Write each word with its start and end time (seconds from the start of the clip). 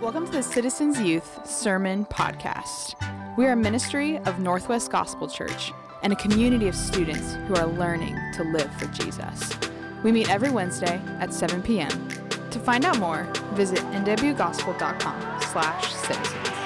Welcome 0.00 0.26
to 0.26 0.32
the 0.32 0.42
Citizens 0.42 1.00
Youth 1.00 1.46
Sermon 1.48 2.04
Podcast. 2.04 2.94
We 3.38 3.46
are 3.46 3.52
a 3.52 3.56
ministry 3.56 4.18
of 4.18 4.38
Northwest 4.38 4.90
Gospel 4.90 5.26
Church 5.26 5.72
and 6.02 6.12
a 6.12 6.16
community 6.16 6.68
of 6.68 6.74
students 6.74 7.36
who 7.48 7.54
are 7.54 7.66
learning 7.66 8.14
to 8.34 8.44
live 8.44 8.70
for 8.74 8.84
Jesus. 8.88 9.50
We 10.04 10.12
meet 10.12 10.28
every 10.28 10.50
Wednesday 10.50 11.00
at 11.18 11.32
7 11.32 11.62
p.m. 11.62 12.08
To 12.50 12.58
find 12.58 12.84
out 12.84 12.98
more, 12.98 13.26
visit 13.54 13.78
nwgospel.com 13.78 15.40
slash 15.40 15.94
citizens. 15.94 16.56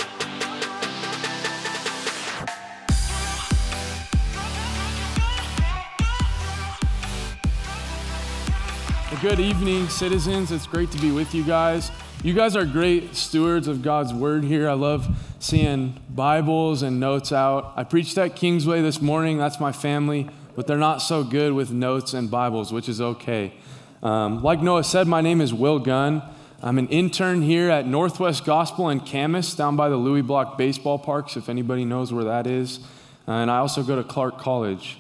Good 9.23 9.39
evening, 9.39 9.89
citizens. 9.89 10.51
It's 10.51 10.67
great 10.67 10.91
to 10.91 10.99
be 10.99 11.13
with 11.13 11.33
you 11.33 11.45
guys. 11.45 11.93
You 12.23 12.35
guys 12.35 12.55
are 12.55 12.67
great 12.67 13.17
stewards 13.17 13.67
of 13.67 13.81
God's 13.81 14.13
word 14.13 14.45
here. 14.45 14.69
I 14.69 14.75
love 14.75 15.09
seeing 15.39 15.99
Bibles 16.11 16.83
and 16.83 17.01
notes 17.01 17.33
out. 17.33 17.73
I 17.77 17.85
preached 17.85 18.19
at 18.19 18.37
Kingsway 18.37 18.83
this 18.83 19.01
morning. 19.01 19.39
That's 19.39 19.59
my 19.59 19.73
family, 19.73 20.29
but 20.55 20.67
they're 20.67 20.77
not 20.77 20.99
so 20.99 21.25
good 21.25 21.55
with 21.55 21.71
notes 21.71 22.13
and 22.13 22.31
Bibles, 22.31 22.75
which 22.75 22.91
is 22.91 23.01
okay. 23.01 23.55
Um, 24.03 24.43
like 24.43 24.61
Noah 24.61 24.85
said, 24.85 25.07
my 25.07 25.23
name 25.23 25.41
is 25.41 25.55
Will 25.55 25.79
Gunn. 25.79 26.23
I'm 26.63 26.77
an 26.77 26.89
intern 26.89 27.41
here 27.41 27.71
at 27.71 27.87
Northwest 27.87 28.45
Gospel 28.45 28.91
in 28.91 29.01
Camas, 29.01 29.55
down 29.55 29.77
by 29.77 29.89
the 29.89 29.97
Louis 29.97 30.21
Bloch 30.21 30.59
baseball 30.59 30.99
parks, 30.99 31.39
if 31.39 31.49
anybody 31.49 31.87
knows 31.87 32.13
where 32.13 32.25
that 32.25 32.47
is. 32.47 32.81
And 33.27 33.51
I 33.51 33.61
also 33.61 33.83
go 33.83 33.97
to 33.97 34.05
Clark 34.05 34.37
College. 34.37 34.99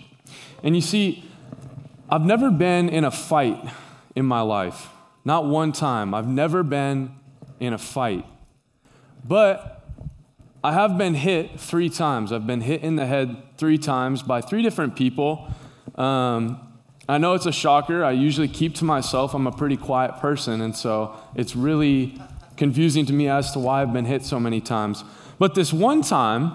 And 0.62 0.74
you 0.74 0.80
see, 0.80 1.22
I've 2.08 2.24
never 2.24 2.50
been 2.50 2.88
in 2.88 3.04
a 3.04 3.10
fight 3.10 3.62
in 4.16 4.24
my 4.24 4.40
life. 4.40 4.88
Not 5.24 5.46
one 5.46 5.72
time. 5.72 6.14
I've 6.14 6.28
never 6.28 6.62
been 6.62 7.14
in 7.58 7.72
a 7.72 7.78
fight. 7.78 8.24
But 9.24 9.84
I 10.62 10.72
have 10.72 10.98
been 10.98 11.14
hit 11.14 11.58
three 11.58 11.88
times. 11.88 12.32
I've 12.32 12.46
been 12.46 12.60
hit 12.60 12.82
in 12.82 12.96
the 12.96 13.06
head 13.06 13.36
three 13.56 13.78
times 13.78 14.22
by 14.22 14.40
three 14.40 14.62
different 14.62 14.96
people. 14.96 15.52
Um, 15.94 16.60
I 17.08 17.18
know 17.18 17.34
it's 17.34 17.46
a 17.46 17.52
shocker. 17.52 18.04
I 18.04 18.12
usually 18.12 18.48
keep 18.48 18.74
to 18.76 18.84
myself. 18.84 19.34
I'm 19.34 19.46
a 19.46 19.52
pretty 19.52 19.76
quiet 19.76 20.18
person, 20.20 20.60
and 20.60 20.76
so 20.76 21.16
it's 21.34 21.56
really 21.56 22.20
confusing 22.56 23.06
to 23.06 23.12
me 23.12 23.28
as 23.28 23.52
to 23.52 23.58
why 23.58 23.82
I've 23.82 23.92
been 23.92 24.04
hit 24.04 24.22
so 24.22 24.38
many 24.38 24.60
times. 24.60 25.02
But 25.38 25.54
this 25.54 25.72
one 25.72 26.02
time, 26.02 26.52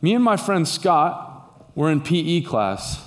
me 0.00 0.14
and 0.14 0.22
my 0.22 0.36
friend 0.36 0.68
Scott 0.68 1.74
were 1.74 1.90
in 1.90 2.02
PE 2.02 2.42
class, 2.42 3.04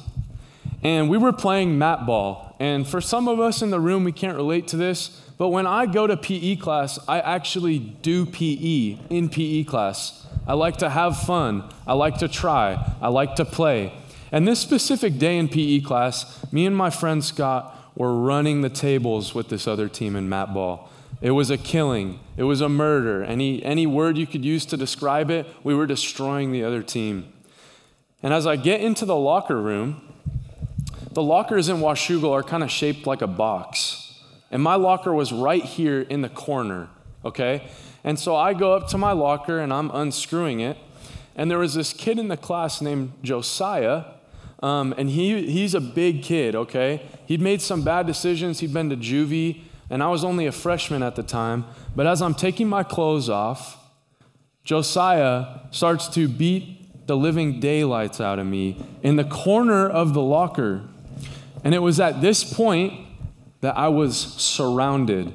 and 0.84 1.10
we 1.10 1.18
were 1.18 1.32
playing 1.32 1.78
mat 1.78 2.06
ball. 2.06 2.51
And 2.62 2.88
for 2.88 3.02
some 3.02 3.28
of 3.28 3.40
us 3.40 3.64
in 3.64 3.72
the 3.72 3.80
room, 3.80 4.04
we 4.04 4.12
can't 4.12 4.38
relate 4.38 4.68
to 4.68 4.78
this, 4.78 5.08
but 5.40 5.48
when 5.48 5.66
I 5.66 5.88
go 5.88 6.06
to 6.06 6.16
PE 6.16 6.58
class, 6.58 7.00
I 7.08 7.20
actually 7.20 7.80
do 7.80 8.24
PE 8.24 9.00
in 9.10 9.30
PE 9.30 9.64
class. 9.64 10.28
I 10.46 10.54
like 10.54 10.78
to 10.78 10.92
have 10.92 11.18
fun. 11.18 11.64
I 11.88 11.94
like 11.94 12.20
to 12.20 12.28
try. 12.28 12.94
I 13.02 13.08
like 13.08 13.34
to 13.38 13.46
play. 13.46 13.92
And 14.32 14.48
this 14.48 14.60
specific 14.60 15.18
day 15.18 15.40
in 15.40 15.50
PE 15.50 15.80
class, 15.80 16.46
me 16.54 16.68
and 16.68 16.78
my 16.78 16.92
friend 16.92 17.24
Scott 17.24 17.76
were 17.96 18.14
running 18.14 18.62
the 18.62 18.70
tables 18.70 19.34
with 19.34 19.50
this 19.50 19.68
other 19.68 19.90
team 19.90 20.16
in 20.16 20.30
mat 20.30 20.54
ball. 20.54 20.92
It 21.20 21.32
was 21.32 21.50
a 21.50 21.58
killing. 21.58 22.20
It 22.38 22.44
was 22.44 22.62
a 22.62 22.70
murder. 22.70 23.24
Any, 23.24 23.66
any 23.66 23.88
word 23.88 24.20
you 24.20 24.28
could 24.28 24.46
use 24.46 24.68
to 24.68 24.78
describe 24.78 25.32
it, 25.32 25.48
we 25.64 25.74
were 25.74 25.88
destroying 25.88 26.52
the 26.52 26.64
other 26.64 26.84
team. 26.84 27.34
And 28.22 28.36
as 28.36 28.46
I 28.46 28.56
get 28.56 28.82
into 28.82 29.04
the 29.04 29.16
locker 29.16 29.60
room, 29.60 30.11
the 31.12 31.24
lockers 31.24 31.70
in 31.70 31.78
Washougal 31.78 32.32
are 32.32 32.44
kind 32.44 32.64
of 32.64 32.72
shaped 32.72 33.06
like 33.06 33.22
a 33.22 33.28
box. 33.28 34.20
And 34.50 34.62
my 34.62 34.76
locker 34.76 35.14
was 35.14 35.32
right 35.32 35.64
here 35.64 36.02
in 36.02 36.22
the 36.22 36.30
corner, 36.30 36.90
okay? 37.24 37.68
And 38.04 38.20
so 38.20 38.36
I 38.36 38.54
go 38.54 38.74
up 38.74 38.88
to 38.90 38.98
my 38.98 39.12
locker 39.12 39.60
and 39.60 39.72
I'm 39.72 39.90
unscrewing 39.92 40.60
it. 40.60 40.78
And 41.36 41.50
there 41.50 41.58
was 41.58 41.74
this 41.74 41.94
kid 41.94 42.20
in 42.20 42.28
the 42.28 42.38
class 42.38 42.82
named 42.82 43.14
Josiah. 43.24 44.06
Um, 44.62 44.94
and 44.98 45.10
he, 45.10 45.50
he's 45.50 45.74
a 45.74 45.82
big 45.82 46.24
kid, 46.24 46.56
okay? 46.56 47.02
He'd 47.26 47.42
made 47.42 47.62
some 47.62 47.82
bad 47.84 48.06
decisions. 48.06 48.60
He'd 48.60 48.74
been 48.74 48.90
to 48.90 48.98
juvie. 48.98 49.62
And 49.90 50.04
I 50.04 50.08
was 50.10 50.24
only 50.24 50.46
a 50.46 50.52
freshman 50.52 51.04
at 51.04 51.16
the 51.16 51.24
time. 51.24 51.66
But 51.96 52.08
as 52.08 52.22
I'm 52.22 52.36
taking 52.36 52.68
my 52.68 52.84
clothes 52.84 53.30
off, 53.30 53.78
Josiah 54.64 55.62
starts 55.72 56.08
to 56.10 56.28
beat 56.28 57.08
the 57.08 57.18
living 57.18 57.60
daylights 57.60 58.22
out 58.22 58.40
of 58.40 58.46
me 58.46 58.86
in 59.02 59.16
the 59.16 59.24
corner 59.24 59.88
of 59.88 60.14
the 60.14 60.22
locker. 60.22 60.84
And 61.64 61.76
it 61.76 61.80
was 61.80 62.00
at 62.00 62.22
this 62.22 62.44
point 62.44 63.08
that 63.62 63.78
I 63.78 63.88
was 63.88 64.18
surrounded. 64.18 65.34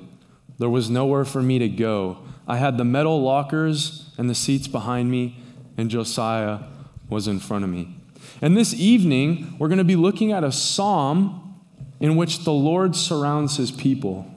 There 0.59 0.69
was 0.69 0.91
nowhere 0.91 1.25
for 1.25 1.42
me 1.42 1.59
to 1.59 1.69
go. 1.69 2.19
I 2.48 2.56
had 2.56 2.78
the 2.78 2.84
metal 2.84 3.22
lockers 3.22 4.12
and 4.19 4.31
the 4.31 4.34
seats 4.34 4.69
behind 4.69 5.10
me, 5.10 5.38
and 5.76 5.91
Josiah 5.91 6.60
was 7.09 7.28
in 7.28 7.38
front 7.38 7.65
of 7.65 7.70
me. 7.70 7.97
And 8.41 8.56
this 8.56 8.75
evening, 8.75 9.56
we're 9.59 9.69
going 9.69 9.78
to 9.78 9.84
be 9.84 9.97
looking 9.97 10.32
at 10.32 10.44
a 10.44 10.53
psalm 10.53 11.60
in 12.00 12.16
which 12.16 12.44
the 12.44 12.53
Lord 12.53 12.94
surrounds 12.94 13.56
his 13.56 13.70
people. 13.70 14.31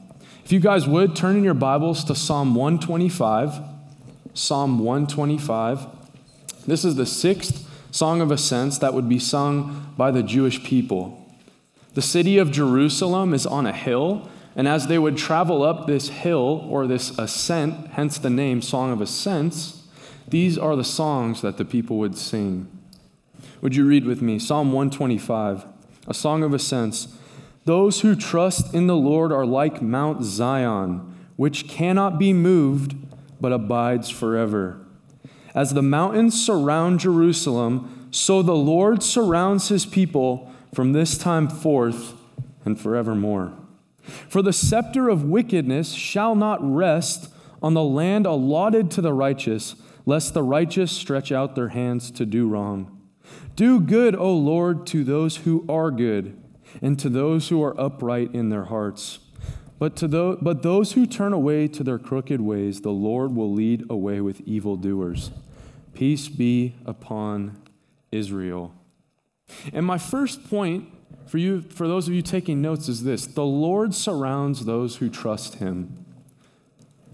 If 0.45 0.51
you 0.51 0.59
guys 0.59 0.87
would, 0.87 1.15
turn 1.15 1.35
in 1.37 1.43
your 1.43 1.53
Bibles 1.53 2.03
to 2.05 2.15
Psalm 2.15 2.55
125. 2.55 3.61
Psalm 4.33 4.79
125. 4.79 5.87
This 6.65 6.85
is 6.85 6.95
the 6.95 7.05
sixth 7.05 7.67
song 7.91 8.21
of 8.21 8.31
ascents 8.31 8.77
that 8.79 8.93
would 8.93 9.09
be 9.09 9.19
sung 9.19 9.93
by 9.97 10.11
the 10.11 10.23
Jewish 10.23 10.63
people. 10.63 11.28
The 11.95 12.01
city 12.01 12.37
of 12.37 12.51
Jerusalem 12.51 13.33
is 13.33 13.45
on 13.47 13.65
a 13.65 13.73
hill, 13.73 14.29
and 14.55 14.67
as 14.67 14.87
they 14.87 14.99
would 14.99 15.17
travel 15.17 15.63
up 15.63 15.87
this 15.87 16.09
hill 16.09 16.67
or 16.69 16.85
this 16.85 17.17
ascent, 17.17 17.87
hence 17.87 18.17
the 18.19 18.29
name 18.29 18.61
Song 18.61 18.91
of 18.91 19.01
Ascents, 19.01 19.83
these 20.27 20.57
are 20.57 20.75
the 20.75 20.83
songs 20.83 21.41
that 21.41 21.57
the 21.57 21.65
people 21.65 21.97
would 21.97 22.15
sing. 22.15 22.67
Would 23.61 23.75
you 23.75 23.85
read 23.85 24.05
with 24.05 24.21
me? 24.21 24.37
Psalm 24.37 24.71
125, 24.71 25.65
a 26.07 26.13
song 26.13 26.43
of 26.43 26.53
ascents. 26.53 27.07
Those 27.65 28.01
who 28.01 28.15
trust 28.15 28.73
in 28.73 28.87
the 28.87 28.95
Lord 28.95 29.31
are 29.31 29.45
like 29.45 29.81
Mount 29.81 30.23
Zion, 30.23 31.15
which 31.35 31.67
cannot 31.67 32.19
be 32.19 32.33
moved, 32.33 32.95
but 33.41 33.51
abides 33.51 34.09
forever. 34.09 34.79
As 35.55 35.73
the 35.73 35.81
mountains 35.81 36.39
surround 36.39 36.99
Jerusalem, 36.99 38.07
so 38.11 38.41
the 38.41 38.55
Lord 38.55 39.01
surrounds 39.01 39.69
his 39.69 39.85
people 39.85 40.48
from 40.73 40.93
this 40.93 41.17
time 41.17 41.47
forth 41.47 42.13
and 42.65 42.79
forevermore. 42.79 43.53
For 44.27 44.41
the 44.41 44.53
scepter 44.53 45.09
of 45.09 45.23
wickedness 45.23 45.93
shall 45.93 46.35
not 46.35 46.59
rest 46.61 47.31
on 47.61 47.73
the 47.73 47.83
land 47.83 48.25
allotted 48.25 48.89
to 48.91 49.01
the 49.01 49.13
righteous, 49.13 49.75
lest 50.05 50.33
the 50.33 50.43
righteous 50.43 50.91
stretch 50.91 51.31
out 51.31 51.55
their 51.55 51.69
hands 51.69 52.11
to 52.11 52.25
do 52.25 52.47
wrong. 52.47 52.99
Do 53.55 53.79
good, 53.79 54.15
O 54.15 54.33
Lord, 54.33 54.87
to 54.87 55.03
those 55.03 55.37
who 55.37 55.65
are 55.67 55.91
good, 55.91 56.41
and 56.81 56.97
to 56.99 57.09
those 57.09 57.49
who 57.49 57.61
are 57.63 57.79
upright 57.79 58.33
in 58.33 58.49
their 58.49 58.65
hearts. 58.65 59.19
But, 59.77 59.95
to 59.97 60.07
those, 60.07 60.37
but 60.41 60.61
those 60.61 60.93
who 60.93 61.05
turn 61.05 61.33
away 61.33 61.67
to 61.69 61.83
their 61.83 61.99
crooked 61.99 62.41
ways, 62.41 62.81
the 62.81 62.91
Lord 62.91 63.35
will 63.35 63.51
lead 63.51 63.85
away 63.89 64.21
with 64.21 64.41
evildoers. 64.41 65.31
Peace 65.93 66.27
be 66.27 66.75
upon 66.85 67.61
Israel. 68.11 68.73
And 69.73 69.85
my 69.85 69.97
first 69.97 70.49
point 70.49 70.89
for 71.25 71.37
you, 71.37 71.61
for 71.61 71.87
those 71.87 72.07
of 72.07 72.13
you 72.13 72.23
taking 72.23 72.61
notes, 72.61 72.89
is 72.89 73.03
this 73.03 73.27
the 73.27 73.45
Lord 73.45 73.93
surrounds 73.93 74.65
those 74.65 74.97
who 74.97 75.09
trust 75.09 75.55
him. 75.55 76.05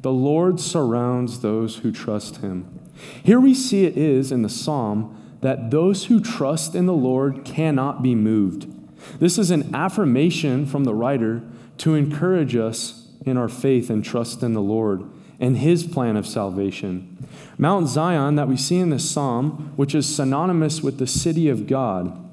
The 0.01 0.13
Lord 0.13 0.59
surrounds 0.59 1.41
those 1.41 1.77
who 1.77 1.91
trust 1.91 2.37
him. 2.37 2.79
Here 3.23 3.39
we 3.39 3.53
see 3.53 3.85
it 3.85 3.97
is 3.97 4.31
in 4.31 4.41
the 4.41 4.49
psalm 4.49 5.37
that 5.41 5.69
those 5.69 6.05
who 6.05 6.21
trust 6.21 6.75
in 6.75 6.85
the 6.85 6.93
Lord 6.93 7.43
cannot 7.43 8.01
be 8.01 8.15
moved. 8.15 8.71
This 9.19 9.37
is 9.37 9.51
an 9.51 9.75
affirmation 9.75 10.65
from 10.65 10.85
the 10.85 10.93
writer 10.93 11.43
to 11.79 11.95
encourage 11.95 12.55
us 12.55 13.07
in 13.25 13.35
our 13.35 13.49
faith 13.49 13.89
and 13.89 14.03
trust 14.03 14.43
in 14.43 14.53
the 14.53 14.61
Lord 14.61 15.03
and 15.39 15.57
his 15.57 15.85
plan 15.85 16.15
of 16.15 16.25
salvation. 16.25 17.17
Mount 17.57 17.87
Zion, 17.87 18.35
that 18.35 18.47
we 18.47 18.57
see 18.57 18.77
in 18.77 18.91
this 18.91 19.09
psalm, 19.09 19.73
which 19.75 19.93
is 19.93 20.13
synonymous 20.13 20.81
with 20.81 20.99
the 20.99 21.07
city 21.07 21.49
of 21.49 21.67
God, 21.67 22.24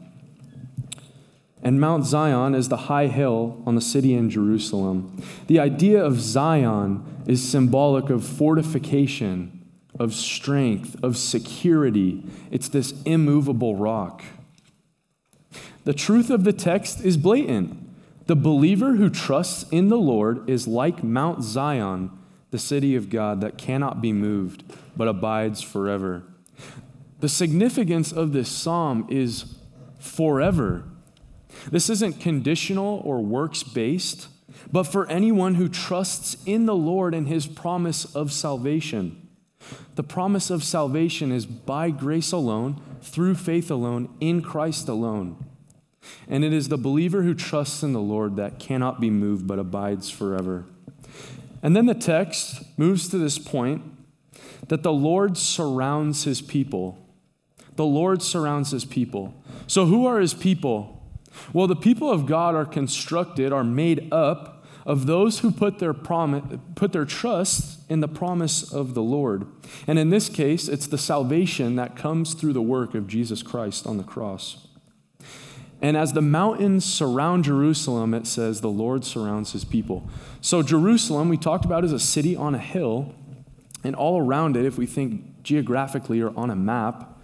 and 1.62 1.80
Mount 1.80 2.04
Zion 2.04 2.54
is 2.54 2.68
the 2.68 2.76
high 2.76 3.06
hill 3.06 3.62
on 3.64 3.76
the 3.76 3.80
city 3.80 4.14
in 4.14 4.28
Jerusalem. 4.28 5.22
The 5.46 5.60
idea 5.60 6.04
of 6.04 6.20
Zion 6.20 7.04
is 7.26 7.48
symbolic 7.48 8.10
of 8.10 8.24
fortification, 8.24 9.64
of 9.98 10.12
strength, 10.12 10.96
of 11.04 11.16
security. 11.16 12.24
It's 12.50 12.68
this 12.68 12.94
immovable 13.04 13.76
rock. 13.76 14.24
The 15.84 15.94
truth 15.94 16.30
of 16.30 16.44
the 16.44 16.52
text 16.52 17.00
is 17.00 17.16
blatant. 17.16 17.78
The 18.26 18.36
believer 18.36 18.96
who 18.96 19.10
trusts 19.10 19.64
in 19.70 19.88
the 19.88 19.98
Lord 19.98 20.48
is 20.48 20.66
like 20.66 21.04
Mount 21.04 21.42
Zion, 21.42 22.10
the 22.50 22.58
city 22.58 22.96
of 22.96 23.10
God 23.10 23.40
that 23.40 23.58
cannot 23.58 24.00
be 24.00 24.12
moved, 24.12 24.64
but 24.96 25.08
abides 25.08 25.62
forever. 25.62 26.24
The 27.20 27.28
significance 27.28 28.10
of 28.12 28.32
this 28.32 28.48
psalm 28.48 29.06
is 29.08 29.56
forever. 29.98 30.84
This 31.70 31.88
isn't 31.90 32.20
conditional 32.20 33.02
or 33.04 33.20
works 33.20 33.62
based. 33.62 34.28
but 34.70 34.84
for 34.84 35.08
anyone 35.08 35.54
who 35.54 35.68
trusts 35.68 36.36
in 36.44 36.66
the 36.66 36.74
Lord 36.74 37.14
and 37.14 37.26
his 37.26 37.46
promise 37.46 38.04
of 38.14 38.32
salvation. 38.32 39.28
The 39.94 40.02
promise 40.02 40.50
of 40.50 40.64
salvation 40.64 41.32
is 41.32 41.46
by 41.46 41.90
grace 41.90 42.32
alone, 42.32 42.80
through 43.00 43.34
faith 43.36 43.70
alone, 43.70 44.14
in 44.20 44.42
Christ 44.42 44.88
alone. 44.88 45.44
And 46.28 46.44
it 46.44 46.52
is 46.52 46.68
the 46.68 46.78
believer 46.78 47.22
who 47.22 47.34
trusts 47.34 47.82
in 47.82 47.92
the 47.92 48.00
Lord 48.00 48.36
that 48.36 48.58
cannot 48.58 49.00
be 49.00 49.10
moved 49.10 49.46
but 49.46 49.58
abides 49.58 50.10
forever. 50.10 50.66
And 51.62 51.76
then 51.76 51.86
the 51.86 51.94
text 51.94 52.62
moves 52.76 53.08
to 53.08 53.18
this 53.18 53.38
point 53.38 53.82
that 54.68 54.82
the 54.82 54.92
Lord 54.92 55.36
surrounds 55.36 56.24
his 56.24 56.40
people. 56.40 56.98
The 57.76 57.84
Lord 57.84 58.22
surrounds 58.22 58.70
his 58.70 58.84
people. 58.84 59.34
So, 59.66 59.86
who 59.86 60.06
are 60.06 60.18
his 60.18 60.34
people? 60.34 61.01
Well, 61.52 61.66
the 61.66 61.76
people 61.76 62.10
of 62.10 62.26
God 62.26 62.54
are 62.54 62.64
constructed, 62.64 63.52
are 63.52 63.64
made 63.64 64.12
up 64.12 64.64
of 64.84 65.06
those 65.06 65.40
who 65.40 65.50
put 65.50 65.78
their, 65.78 65.94
promise, 65.94 66.58
put 66.74 66.92
their 66.92 67.04
trust 67.04 67.80
in 67.88 68.00
the 68.00 68.08
promise 68.08 68.72
of 68.72 68.94
the 68.94 69.02
Lord. 69.02 69.46
And 69.86 69.98
in 69.98 70.10
this 70.10 70.28
case, 70.28 70.68
it's 70.68 70.86
the 70.86 70.98
salvation 70.98 71.76
that 71.76 71.96
comes 71.96 72.34
through 72.34 72.52
the 72.52 72.62
work 72.62 72.94
of 72.94 73.06
Jesus 73.06 73.42
Christ 73.42 73.86
on 73.86 73.96
the 73.96 74.04
cross. 74.04 74.66
And 75.80 75.96
as 75.96 76.12
the 76.12 76.22
mountains 76.22 76.84
surround 76.84 77.44
Jerusalem, 77.44 78.14
it 78.14 78.26
says 78.26 78.60
the 78.60 78.68
Lord 78.68 79.04
surrounds 79.04 79.52
his 79.52 79.64
people. 79.64 80.08
So, 80.40 80.62
Jerusalem, 80.62 81.28
we 81.28 81.36
talked 81.36 81.64
about, 81.64 81.84
is 81.84 81.92
a 81.92 81.98
city 81.98 82.36
on 82.36 82.54
a 82.54 82.58
hill. 82.58 83.14
And 83.84 83.96
all 83.96 84.20
around 84.20 84.56
it, 84.56 84.64
if 84.64 84.78
we 84.78 84.86
think 84.86 85.42
geographically 85.42 86.20
or 86.20 86.32
on 86.36 86.50
a 86.50 86.56
map, 86.56 87.18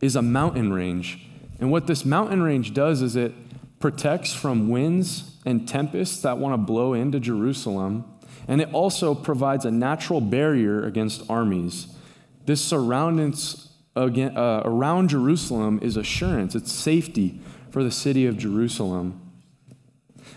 is 0.00 0.16
a 0.16 0.22
mountain 0.22 0.72
range. 0.72 1.24
And 1.60 1.70
what 1.70 1.86
this 1.86 2.04
mountain 2.04 2.42
range 2.42 2.74
does 2.74 3.00
is 3.00 3.14
it 3.14 3.32
protects 3.80 4.32
from 4.32 4.68
winds 4.68 5.38
and 5.44 5.66
tempests 5.66 6.22
that 6.22 6.38
want 6.38 6.52
to 6.52 6.58
blow 6.58 6.92
into 6.92 7.18
Jerusalem, 7.18 8.04
and 8.46 8.60
it 8.60 8.72
also 8.72 9.14
provides 9.14 9.64
a 9.64 9.70
natural 9.70 10.20
barrier 10.20 10.84
against 10.84 11.28
armies. 11.28 11.88
This 12.46 12.62
surroundings 12.62 13.70
again, 13.96 14.36
uh, 14.36 14.62
around 14.64 15.08
Jerusalem 15.08 15.80
is 15.82 15.96
assurance, 15.96 16.54
it's 16.54 16.70
safety 16.70 17.40
for 17.70 17.82
the 17.82 17.90
city 17.90 18.26
of 18.26 18.36
Jerusalem. 18.36 19.20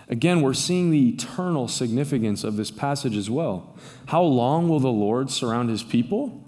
Again, 0.09 0.41
we're 0.41 0.53
seeing 0.53 0.91
the 0.91 1.09
eternal 1.09 1.67
significance 1.67 2.43
of 2.43 2.55
this 2.55 2.71
passage 2.71 3.15
as 3.15 3.29
well. 3.29 3.75
How 4.07 4.21
long 4.21 4.69
will 4.69 4.79
the 4.79 4.91
Lord 4.91 5.31
surround 5.31 5.69
his 5.69 5.81
people? 5.81 6.43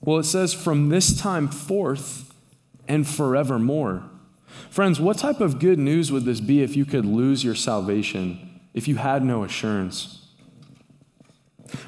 Well, 0.00 0.18
it 0.18 0.24
says, 0.24 0.52
from 0.52 0.90
this 0.90 1.18
time 1.18 1.48
forth 1.48 2.34
and 2.86 3.06
forevermore. 3.06 4.10
Friends, 4.74 4.98
what 4.98 5.18
type 5.18 5.40
of 5.40 5.60
good 5.60 5.78
news 5.78 6.10
would 6.10 6.24
this 6.24 6.40
be 6.40 6.60
if 6.60 6.74
you 6.74 6.84
could 6.84 7.04
lose 7.04 7.44
your 7.44 7.54
salvation, 7.54 8.58
if 8.74 8.88
you 8.88 8.96
had 8.96 9.24
no 9.24 9.44
assurance? 9.44 10.26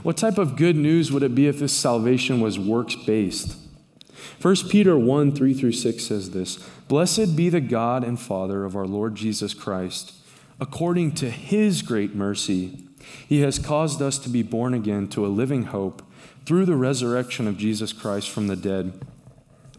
What 0.04 0.16
type 0.16 0.38
of 0.38 0.54
good 0.54 0.76
news 0.76 1.10
would 1.10 1.24
it 1.24 1.34
be 1.34 1.48
if 1.48 1.58
this 1.58 1.72
salvation 1.72 2.40
was 2.40 2.60
works 2.60 2.94
based? 2.94 3.56
1 4.40 4.54
Peter 4.70 4.96
1 4.96 5.32
3 5.32 5.52
through 5.52 5.72
6 5.72 6.04
says 6.04 6.30
this 6.30 6.58
Blessed 6.86 7.34
be 7.34 7.48
the 7.48 7.60
God 7.60 8.04
and 8.04 8.20
Father 8.20 8.64
of 8.64 8.76
our 8.76 8.86
Lord 8.86 9.16
Jesus 9.16 9.52
Christ. 9.52 10.12
According 10.60 11.16
to 11.16 11.28
his 11.28 11.82
great 11.82 12.14
mercy, 12.14 12.86
he 13.28 13.40
has 13.40 13.58
caused 13.58 14.00
us 14.00 14.16
to 14.18 14.28
be 14.28 14.44
born 14.44 14.74
again 14.74 15.08
to 15.08 15.26
a 15.26 15.34
living 15.42 15.64
hope 15.64 16.02
through 16.44 16.66
the 16.66 16.76
resurrection 16.76 17.48
of 17.48 17.58
Jesus 17.58 17.92
Christ 17.92 18.30
from 18.30 18.46
the 18.46 18.54
dead, 18.54 19.04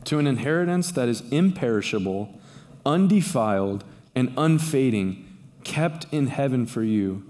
to 0.03 0.19
an 0.19 0.27
inheritance 0.27 0.91
that 0.91 1.07
is 1.07 1.21
imperishable 1.31 2.37
undefiled, 2.87 3.83
and 4.15 4.33
unfading, 4.37 5.27
kept 5.63 6.07
in 6.11 6.27
heaven 6.27 6.65
for 6.65 6.81
you, 6.81 7.23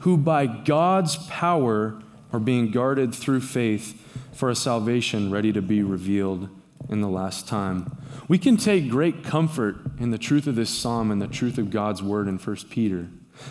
who 0.00 0.16
by 0.16 0.46
God's 0.46 1.16
power 1.28 2.02
are 2.32 2.40
being 2.40 2.70
guarded 2.70 3.14
through 3.14 3.42
faith 3.42 4.02
for 4.32 4.50
a 4.50 4.56
salvation 4.56 5.30
ready 5.30 5.52
to 5.52 5.62
be 5.62 5.82
revealed 5.82 6.48
in 6.88 7.00
the 7.00 7.08
last 7.08 7.46
time. 7.46 7.96
We 8.26 8.38
can 8.38 8.56
take 8.56 8.90
great 8.90 9.22
comfort 9.22 9.76
in 10.00 10.10
the 10.10 10.18
truth 10.18 10.46
of 10.46 10.56
this 10.56 10.70
psalm 10.70 11.10
and 11.10 11.20
the 11.20 11.28
truth 11.28 11.58
of 11.58 11.70
God's 11.70 12.02
word 12.02 12.26
in 12.26 12.38
1 12.38 12.56
Peter. 12.70 13.08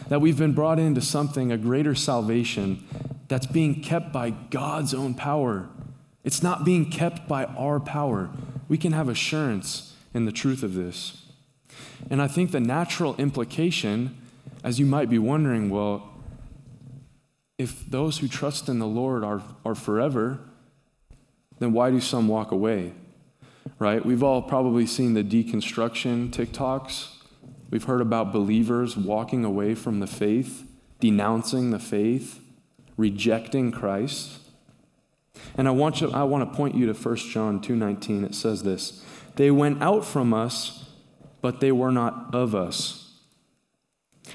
That 0.10 0.22
we've 0.22 0.38
been 0.38 0.54
brought 0.54 0.80
into 0.80 1.02
something, 1.02 1.52
a 1.52 1.58
greater 1.58 1.94
salvation, 1.94 2.84
that's 3.28 3.46
being 3.46 3.82
kept 3.82 4.12
by 4.12 4.32
God's 4.32 4.94
own 4.94 5.14
power. 5.14 5.70
It's 6.24 6.42
not 6.42 6.66
being 6.66 6.90
kept 6.90 7.28
by 7.28 7.46
our 7.46 7.80
power. 7.80 8.32
We 8.68 8.78
can 8.80 8.94
have 8.94 9.10
assurance 9.10 9.96
in 10.14 10.26
the 10.26 10.32
truth 10.32 10.64
of 10.64 10.74
this. 10.74 11.25
And 12.10 12.22
I 12.22 12.28
think 12.28 12.52
the 12.52 12.60
natural 12.60 13.16
implication, 13.18 14.16
as 14.64 14.80
you 14.80 14.86
might 14.86 15.10
be 15.10 15.20
wondering, 15.20 15.70
well, 15.70 16.12
if 17.58 17.86
those 17.90 18.18
who 18.20 18.28
trust 18.28 18.68
in 18.70 18.80
the 18.80 18.88
Lord 18.88 19.24
are, 19.24 19.42
are 19.64 19.76
forever, 19.76 20.40
then 21.60 21.74
why 21.74 21.90
do 21.90 22.02
some 22.02 22.28
walk 22.28 22.52
away? 22.52 22.94
Right? 23.80 24.06
We've 24.06 24.24
all 24.24 24.42
probably 24.42 24.86
seen 24.86 25.14
the 25.14 25.24
deconstruction 25.24 26.30
TikToks. 26.30 27.10
We've 27.70 27.84
heard 27.84 28.02
about 28.02 28.32
believers 28.32 28.96
walking 28.96 29.44
away 29.44 29.74
from 29.74 30.00
the 30.00 30.08
faith, 30.08 30.64
denouncing 31.00 31.72
the 31.72 31.80
faith, 31.80 32.40
rejecting 32.98 33.72
Christ. 33.72 34.40
And 35.58 35.68
I 35.68 35.72
want, 35.72 36.02
you, 36.02 36.12
I 36.12 36.24
want 36.24 36.50
to 36.50 36.56
point 36.56 36.76
you 36.76 36.86
to 36.86 36.94
1 36.94 37.16
John 37.32 37.60
2:19. 37.60 38.24
It 38.24 38.36
says 38.36 38.64
this, 38.64 39.04
"They 39.36 39.52
went 39.52 39.82
out 39.82 40.06
from 40.06 40.34
us 40.34 40.85
but 41.46 41.60
they 41.60 41.72
were 41.72 41.92
not 41.92 42.34
of 42.34 42.56
us. 42.56 43.12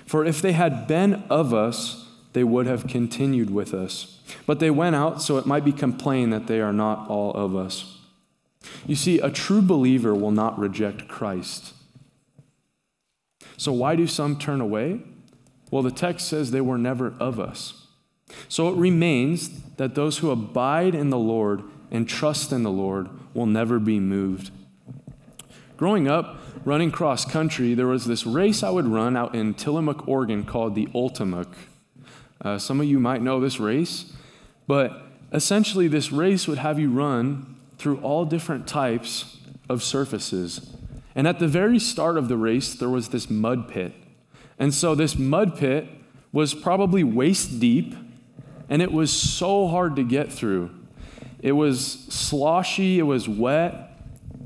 For 0.06 0.24
if 0.24 0.40
they 0.40 0.52
had 0.52 0.86
been 0.86 1.24
of 1.28 1.52
us, 1.52 2.08
they 2.34 2.44
would 2.44 2.68
have 2.68 2.86
continued 2.86 3.50
with 3.50 3.74
us. 3.74 4.20
But 4.46 4.60
they 4.60 4.70
went 4.70 4.94
out 4.94 5.20
so 5.20 5.36
it 5.36 5.44
might 5.44 5.64
be 5.64 5.72
complained 5.72 6.32
that 6.32 6.46
they 6.46 6.60
are 6.60 6.72
not 6.72 7.10
all 7.10 7.32
of 7.32 7.56
us. 7.56 7.98
You 8.86 8.94
see, 8.94 9.18
a 9.18 9.28
true 9.28 9.60
believer 9.60 10.14
will 10.14 10.30
not 10.30 10.56
reject 10.56 11.08
Christ. 11.08 11.74
So, 13.56 13.72
why 13.72 13.96
do 13.96 14.06
some 14.06 14.38
turn 14.38 14.60
away? 14.60 15.00
Well, 15.72 15.82
the 15.82 15.90
text 15.90 16.28
says 16.28 16.52
they 16.52 16.60
were 16.60 16.78
never 16.78 17.12
of 17.18 17.40
us. 17.40 17.88
So 18.48 18.68
it 18.68 18.76
remains 18.76 19.50
that 19.78 19.96
those 19.96 20.18
who 20.18 20.30
abide 20.30 20.94
in 20.94 21.10
the 21.10 21.18
Lord 21.18 21.64
and 21.90 22.08
trust 22.08 22.52
in 22.52 22.62
the 22.62 22.70
Lord 22.70 23.08
will 23.34 23.46
never 23.46 23.80
be 23.80 23.98
moved. 23.98 24.52
Growing 25.80 26.08
up, 26.08 26.36
running 26.66 26.90
cross 26.90 27.24
country, 27.24 27.72
there 27.72 27.86
was 27.86 28.04
this 28.04 28.26
race 28.26 28.62
I 28.62 28.68
would 28.68 28.86
run 28.86 29.16
out 29.16 29.34
in 29.34 29.54
Tillamook, 29.54 30.06
Oregon 30.06 30.44
called 30.44 30.74
the 30.74 30.84
Ultimuck. 30.88 31.54
Uh, 32.38 32.58
some 32.58 32.82
of 32.82 32.86
you 32.86 33.00
might 33.00 33.22
know 33.22 33.40
this 33.40 33.58
race, 33.58 34.12
but 34.66 35.04
essentially, 35.32 35.88
this 35.88 36.12
race 36.12 36.46
would 36.46 36.58
have 36.58 36.78
you 36.78 36.90
run 36.90 37.56
through 37.78 37.96
all 38.00 38.26
different 38.26 38.66
types 38.66 39.38
of 39.70 39.82
surfaces. 39.82 40.70
And 41.14 41.26
at 41.26 41.38
the 41.38 41.48
very 41.48 41.78
start 41.78 42.18
of 42.18 42.28
the 42.28 42.36
race, 42.36 42.74
there 42.74 42.90
was 42.90 43.08
this 43.08 43.30
mud 43.30 43.66
pit. 43.66 43.94
And 44.58 44.74
so, 44.74 44.94
this 44.94 45.16
mud 45.16 45.56
pit 45.56 45.88
was 46.30 46.52
probably 46.52 47.04
waist 47.04 47.58
deep, 47.58 47.94
and 48.68 48.82
it 48.82 48.92
was 48.92 49.10
so 49.10 49.66
hard 49.66 49.96
to 49.96 50.04
get 50.04 50.30
through. 50.30 50.72
It 51.40 51.52
was 51.52 52.04
sloshy, 52.10 52.98
it 52.98 53.04
was 53.04 53.30
wet, 53.30 53.89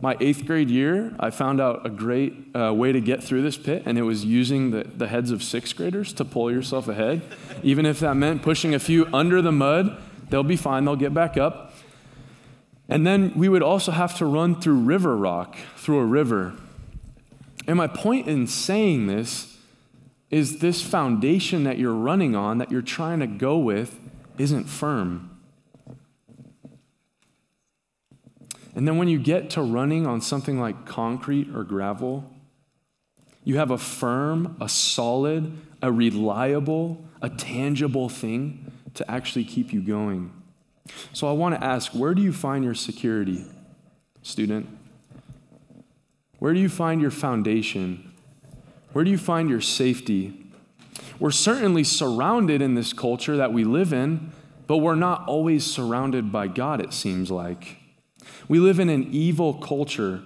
my 0.00 0.16
eighth 0.20 0.44
grade 0.46 0.70
year, 0.70 1.14
I 1.18 1.30
found 1.30 1.60
out 1.60 1.86
a 1.86 1.90
great 1.90 2.54
uh, 2.54 2.72
way 2.74 2.92
to 2.92 3.00
get 3.00 3.22
through 3.22 3.42
this 3.42 3.56
pit, 3.56 3.82
and 3.86 3.96
it 3.96 4.02
was 4.02 4.24
using 4.24 4.70
the, 4.70 4.84
the 4.84 5.06
heads 5.06 5.30
of 5.30 5.42
sixth 5.42 5.76
graders 5.76 6.12
to 6.14 6.24
pull 6.24 6.50
yourself 6.50 6.88
ahead. 6.88 7.22
Even 7.62 7.86
if 7.86 8.00
that 8.00 8.14
meant 8.14 8.42
pushing 8.42 8.74
a 8.74 8.78
few 8.78 9.06
under 9.14 9.40
the 9.40 9.52
mud, 9.52 9.96
they'll 10.30 10.42
be 10.42 10.56
fine, 10.56 10.84
they'll 10.84 10.96
get 10.96 11.14
back 11.14 11.36
up. 11.36 11.72
And 12.88 13.06
then 13.06 13.32
we 13.34 13.48
would 13.48 13.62
also 13.62 13.92
have 13.92 14.16
to 14.18 14.26
run 14.26 14.60
through 14.60 14.80
river 14.80 15.16
rock, 15.16 15.56
through 15.76 16.00
a 16.00 16.06
river. 16.06 16.54
And 17.66 17.78
my 17.78 17.86
point 17.86 18.26
in 18.26 18.46
saying 18.46 19.06
this 19.06 19.56
is 20.30 20.58
this 20.58 20.82
foundation 20.82 21.64
that 21.64 21.78
you're 21.78 21.94
running 21.94 22.34
on, 22.34 22.58
that 22.58 22.70
you're 22.70 22.82
trying 22.82 23.20
to 23.20 23.26
go 23.26 23.56
with, 23.56 23.98
isn't 24.36 24.64
firm. 24.64 25.30
And 28.74 28.88
then 28.88 28.96
when 28.96 29.08
you 29.08 29.18
get 29.18 29.50
to 29.50 29.62
running 29.62 30.06
on 30.06 30.20
something 30.20 30.58
like 30.58 30.84
concrete 30.84 31.54
or 31.54 31.62
gravel, 31.62 32.30
you 33.44 33.58
have 33.58 33.70
a 33.70 33.78
firm, 33.78 34.56
a 34.60 34.68
solid, 34.68 35.56
a 35.80 35.92
reliable, 35.92 37.04
a 37.22 37.28
tangible 37.28 38.08
thing 38.08 38.72
to 38.94 39.08
actually 39.10 39.44
keep 39.44 39.72
you 39.72 39.80
going. 39.80 40.32
So 41.12 41.28
I 41.28 41.32
want 41.32 41.54
to 41.54 41.64
ask 41.64 41.92
where 41.92 42.14
do 42.14 42.22
you 42.22 42.32
find 42.32 42.64
your 42.64 42.74
security, 42.74 43.44
student? 44.22 44.66
Where 46.38 46.52
do 46.52 46.60
you 46.60 46.68
find 46.68 47.00
your 47.00 47.10
foundation? 47.10 48.12
Where 48.92 49.04
do 49.04 49.10
you 49.10 49.18
find 49.18 49.48
your 49.48 49.60
safety? 49.60 50.46
We're 51.18 51.30
certainly 51.30 51.84
surrounded 51.84 52.60
in 52.60 52.74
this 52.74 52.92
culture 52.92 53.36
that 53.36 53.52
we 53.52 53.64
live 53.64 53.92
in, 53.92 54.32
but 54.66 54.78
we're 54.78 54.94
not 54.94 55.26
always 55.26 55.64
surrounded 55.64 56.32
by 56.32 56.48
God, 56.48 56.80
it 56.80 56.92
seems 56.92 57.30
like. 57.30 57.78
We 58.48 58.58
live 58.58 58.78
in 58.78 58.88
an 58.88 59.08
evil 59.10 59.54
culture. 59.54 60.22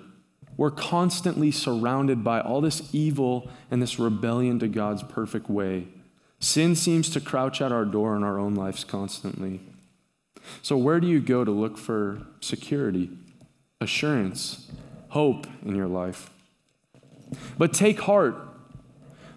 We're 0.57 0.71
constantly 0.71 1.51
surrounded 1.51 2.25
by 2.25 2.41
all 2.41 2.61
this 2.61 2.93
evil 2.93 3.49
and 3.71 3.81
this 3.81 3.99
rebellion 3.99 4.59
to 4.59 4.69
God's 4.69 5.03
perfect 5.03 5.49
way. 5.49 5.89
Sin 6.41 6.75
seems 6.75 7.11
to 7.11 7.21
crouch 7.21 7.61
at 7.61 7.73
our 7.73 7.85
door 7.85 8.17
in 8.17 8.23
our 8.23 8.39
own 8.39 8.55
lives 8.55 8.85
constantly. 8.85 9.61
So, 10.63 10.77
where 10.77 11.01
do 11.01 11.07
you 11.07 11.21
go 11.21 11.45
to 11.45 11.51
look 11.51 11.77
for 11.77 12.23
security, 12.41 13.11
assurance, 13.81 14.71
hope 15.11 15.47
in 15.65 15.75
your 15.75 15.89
life? 15.89 16.31
But 17.57 17.73
take 17.73 18.01
heart. 18.01 18.37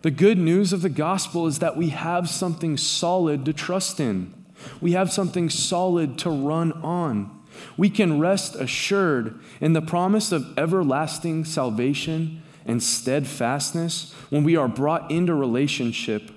The 0.01 0.11
good 0.11 0.37
news 0.37 0.73
of 0.73 0.81
the 0.81 0.89
gospel 0.89 1.45
is 1.45 1.59
that 1.59 1.77
we 1.77 1.89
have 1.89 2.29
something 2.29 2.77
solid 2.77 3.45
to 3.45 3.53
trust 3.53 3.99
in. 3.99 4.33
We 4.79 4.93
have 4.93 5.11
something 5.11 5.49
solid 5.49 6.17
to 6.19 6.29
run 6.29 6.71
on. 6.71 7.40
We 7.77 7.89
can 7.89 8.19
rest 8.19 8.55
assured 8.55 9.39
in 9.59 9.73
the 9.73 9.81
promise 9.81 10.31
of 10.31 10.57
everlasting 10.57 11.45
salvation 11.45 12.43
and 12.65 12.81
steadfastness 12.81 14.13
when 14.29 14.43
we 14.43 14.55
are 14.55 14.67
brought 14.67 15.09
into 15.11 15.33
relationship 15.33 16.31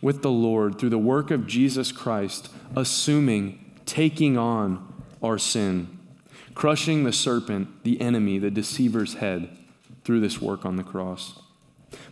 with 0.00 0.22
the 0.22 0.30
Lord 0.30 0.78
through 0.78 0.90
the 0.90 0.98
work 0.98 1.30
of 1.30 1.46
Jesus 1.46 1.92
Christ, 1.92 2.50
assuming, 2.76 3.80
taking 3.86 4.36
on 4.36 4.92
our 5.22 5.38
sin, 5.38 5.98
crushing 6.54 7.04
the 7.04 7.12
serpent, 7.12 7.84
the 7.84 8.00
enemy, 8.00 8.38
the 8.38 8.50
deceiver's 8.50 9.14
head 9.14 9.56
through 10.04 10.20
this 10.20 10.40
work 10.40 10.66
on 10.66 10.76
the 10.76 10.82
cross. 10.82 11.40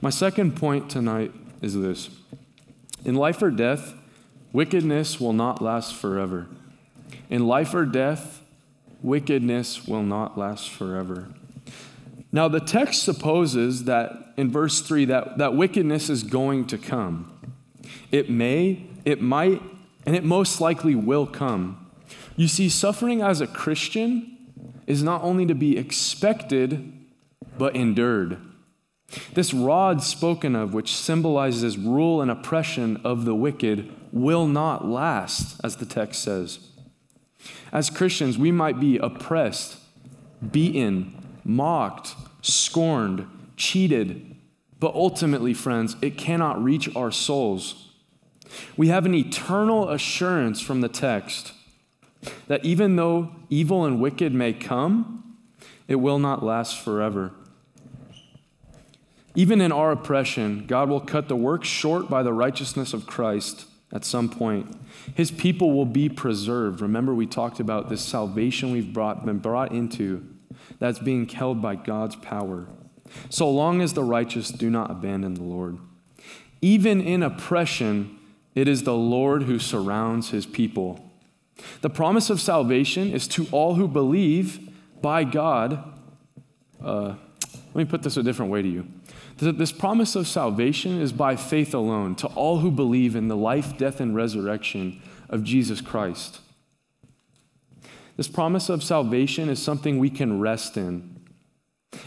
My 0.01 0.11
second 0.11 0.57
point 0.57 0.91
tonight 0.91 1.33
is 1.61 1.75
this 1.75 2.11
In 3.05 3.15
life 3.15 3.43
or 3.43 3.51
death, 3.51 3.95
wickedness 4.53 5.21
will 5.21 5.33
not 5.33 5.61
last 5.61 5.95
forever. 5.95 6.47
In 7.29 7.47
life 7.47 7.75
or 7.75 7.85
death, 7.85 8.43
wickedness 9.03 9.87
will 9.87 10.03
not 10.03 10.39
last 10.39 10.71
forever. 10.71 11.29
Now, 12.33 12.49
the 12.49 12.61
text 12.61 13.03
supposes 13.03 13.85
that 13.85 14.35
in 14.37 14.51
verse 14.51 14.81
3 14.81 15.07
that, 15.07 15.39
that 15.39 15.55
wickedness 15.55 16.09
is 16.09 16.23
going 16.23 16.67
to 16.69 16.79
come. 16.79 17.33
It 18.13 18.31
may, 18.31 18.87
it 19.05 19.21
might, 19.21 19.63
and 20.07 20.15
it 20.15 20.25
most 20.25 20.61
likely 20.61 20.95
will 20.95 21.27
come. 21.27 21.91
You 22.37 22.49
see, 22.49 22.69
suffering 22.69 23.21
as 23.21 23.41
a 23.41 23.47
Christian 23.47 24.39
is 24.87 25.03
not 25.03 25.23
only 25.23 25.45
to 25.47 25.55
be 25.55 25.77
expected, 25.77 26.93
but 27.59 27.75
endured. 27.77 28.39
This 29.35 29.53
rod 29.53 30.03
spoken 30.03 30.55
of, 30.55 30.73
which 30.73 30.95
symbolizes 30.95 31.77
rule 31.77 32.23
and 32.23 32.31
oppression 32.31 33.01
of 33.05 33.25
the 33.25 33.35
wicked, 33.35 33.93
will 34.13 34.47
not 34.47 34.87
last, 34.87 35.61
as 35.65 35.77
the 35.77 35.87
text 35.87 36.23
says. 36.23 36.70
As 37.73 37.91
Christians, 37.91 38.37
we 38.37 38.51
might 38.51 38.81
be 38.81 38.99
oppressed, 38.99 39.79
beaten, 40.51 41.15
mocked, 41.45 42.15
scorned, 42.43 43.27
cheated, 43.57 44.37
but 44.79 44.95
ultimately, 44.95 45.55
friends, 45.55 45.97
it 46.03 46.17
cannot 46.17 46.63
reach 46.63 46.95
our 46.97 47.11
souls. 47.11 47.89
We 48.77 48.89
have 48.89 49.07
an 49.07 49.15
eternal 49.15 49.91
assurance 49.91 50.61
from 50.61 50.81
the 50.81 50.89
text 50.89 51.53
that 52.49 52.65
even 52.65 52.97
though 52.97 53.31
evil 53.49 53.85
and 53.85 54.01
wicked 54.01 54.35
may 54.35 54.53
come, 54.53 55.37
it 55.87 55.97
will 55.97 56.19
not 56.19 56.43
last 56.43 56.83
forever. 56.83 57.33
Even 59.35 59.61
in 59.61 59.71
our 59.71 59.93
oppression, 59.93 60.65
God 60.67 60.89
will 60.89 61.01
cut 61.01 61.29
the 61.29 61.37
work 61.37 61.65
short 61.65 62.11
by 62.11 62.23
the 62.23 62.33
righteousness 62.33 62.93
of 62.93 63.07
Christ 63.07 63.67
at 63.93 64.05
some 64.05 64.29
point. 64.29 64.77
His 65.15 65.31
people 65.31 65.73
will 65.73 65.87
be 65.87 66.09
preserved. 66.09 66.81
Remember, 66.81 67.15
we 67.15 67.27
talked 67.27 67.61
about 67.61 67.89
this 67.89 68.03
salvation 68.03 68.71
we've 68.71 68.93
brought, 68.93 69.25
been 69.25 69.39
brought 69.39 69.73
into 69.73 70.27
that's 70.79 70.99
being 70.99 71.29
held 71.29 71.61
by 71.61 71.75
God's 71.75 72.17
power. 72.17 72.67
So 73.29 73.51
long 73.51 73.81
as 73.81 73.95
the 73.95 74.05
righteous 74.05 74.51
do 74.51 74.71
not 74.71 74.91
abandon 74.91 75.35
the 75.35 75.43
Lord. 75.43 75.79
Even 76.63 77.01
in 77.01 77.23
oppression, 77.23 78.19
it 78.55 78.69
is 78.69 78.83
the 78.83 78.95
Lord 78.95 79.45
who 79.45 79.59
surrounds 79.59 80.31
his 80.31 80.47
people. 80.47 81.11
The 81.81 81.91
promise 81.91 82.31
of 82.31 82.41
salvation 82.41 83.13
is 83.13 83.27
to 83.29 83.47
all 83.51 83.75
who 83.75 83.89
believe 83.89 84.71
by 85.03 85.25
God. 85.25 85.83
Uh, 86.83 87.15
let 87.53 87.77
me 87.77 87.85
put 87.85 88.03
this 88.03 88.17
a 88.17 88.23
different 88.23 88.51
way 88.51 88.63
to 88.63 88.69
you. 88.69 88.87
This 89.41 89.73
promise 89.73 90.17
of 90.17 90.27
salvation 90.27 91.01
is 91.01 91.13
by 91.15 91.35
faith 91.35 91.73
alone 91.73 92.15
to 92.17 92.27
all 92.29 92.59
who 92.59 92.71
believe 92.71 93.17
in 93.17 93.29
the 93.29 93.37
life, 93.37 93.79
death, 93.79 93.99
and 93.99 94.15
resurrection 94.15 95.01
of 95.31 95.45
Jesus 95.45 95.81
Christ. 95.81 96.41
This 98.19 98.29
promise 98.29 98.69
of 98.69 98.85
salvation 98.85 99.49
is 99.49 99.63
something 99.63 99.99
we 99.99 100.11
can 100.11 100.41
rest 100.41 100.77
in. 100.77 101.17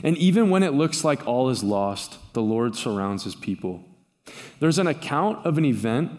And 0.03 0.15
even 0.17 0.51
when 0.51 0.61
it 0.61 0.73
looks 0.73 1.03
like 1.03 1.25
all 1.25 1.49
is 1.49 1.63
lost, 1.63 2.19
the 2.33 2.41
Lord 2.41 2.75
surrounds 2.75 3.23
his 3.23 3.33
people. 3.33 3.83
There's 4.59 4.77
an 4.77 4.85
account 4.85 5.43
of 5.43 5.57
an 5.57 5.65
event 5.65 6.11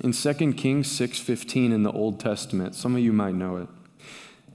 in 0.00 0.14
2 0.14 0.56
Kings 0.56 0.88
6:15 0.88 1.72
in 1.72 1.82
the 1.82 1.92
Old 1.92 2.18
Testament. 2.18 2.74
Some 2.74 2.96
of 2.96 3.02
you 3.02 3.12
might 3.12 3.34
know 3.34 3.56
it. 3.56 3.68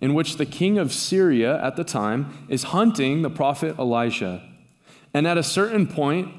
In 0.01 0.15
which 0.15 0.38
the 0.38 0.46
king 0.46 0.79
of 0.79 0.91
Syria 0.91 1.63
at 1.63 1.75
the 1.75 1.84
time 1.84 2.48
is 2.50 2.63
hunting 2.63 3.22
the 3.22 3.29
prophet 3.29 3.77
Elijah. 3.77 4.41
And 5.17 5.25
at 5.25 5.36
a 5.36 5.41
certain 5.41 5.88
point, 5.88 6.31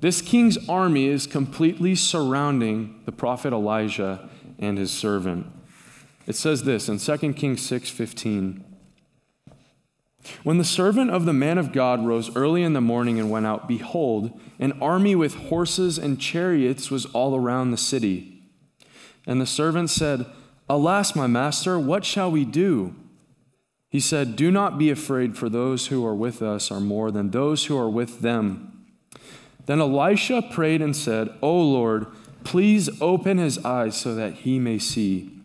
this 0.00 0.20
king's 0.20 0.68
army 0.68 1.06
is 1.06 1.28
completely 1.28 1.94
surrounding 1.94 3.02
the 3.04 3.12
prophet 3.12 3.52
Elijah 3.52 4.28
and 4.58 4.76
his 4.76 4.90
servant. 4.90 5.46
It 6.26 6.34
says 6.34 6.64
this 6.64 6.88
in 6.88 6.98
2 6.98 7.36
Kings 7.36 7.60
6:15. 7.60 8.64
When 10.42 10.58
the 10.58 10.64
servant 10.64 11.12
of 11.12 11.24
the 11.24 11.32
man 11.32 11.56
of 11.56 11.70
God 11.70 12.04
rose 12.04 12.34
early 12.34 12.64
in 12.64 12.72
the 12.72 12.80
morning 12.80 13.20
and 13.20 13.30
went 13.30 13.46
out, 13.46 13.68
behold, 13.68 14.40
an 14.58 14.72
army 14.82 15.14
with 15.14 15.34
horses 15.34 15.96
and 15.96 16.20
chariots 16.20 16.90
was 16.90 17.06
all 17.06 17.36
around 17.36 17.70
the 17.70 17.76
city. 17.76 18.42
And 19.24 19.40
the 19.40 19.46
servant 19.46 19.88
said, 19.88 20.26
Alas, 20.68 21.14
my 21.14 21.28
master, 21.28 21.78
what 21.78 22.04
shall 22.04 22.32
we 22.32 22.44
do? 22.44 22.92
He 23.90 24.00
said, 24.00 24.36
Do 24.36 24.52
not 24.52 24.78
be 24.78 24.88
afraid, 24.88 25.36
for 25.36 25.48
those 25.48 25.88
who 25.88 26.06
are 26.06 26.14
with 26.14 26.40
us 26.42 26.70
are 26.70 26.80
more 26.80 27.10
than 27.10 27.30
those 27.30 27.66
who 27.66 27.76
are 27.76 27.90
with 27.90 28.20
them. 28.20 28.86
Then 29.66 29.80
Elisha 29.80 30.42
prayed 30.42 30.80
and 30.80 30.96
said, 30.96 31.28
O 31.42 31.60
Lord, 31.60 32.06
please 32.44 32.88
open 33.02 33.38
his 33.38 33.58
eyes 33.64 33.96
so 33.96 34.14
that 34.14 34.34
he 34.34 34.58
may 34.60 34.78
see. 34.78 35.36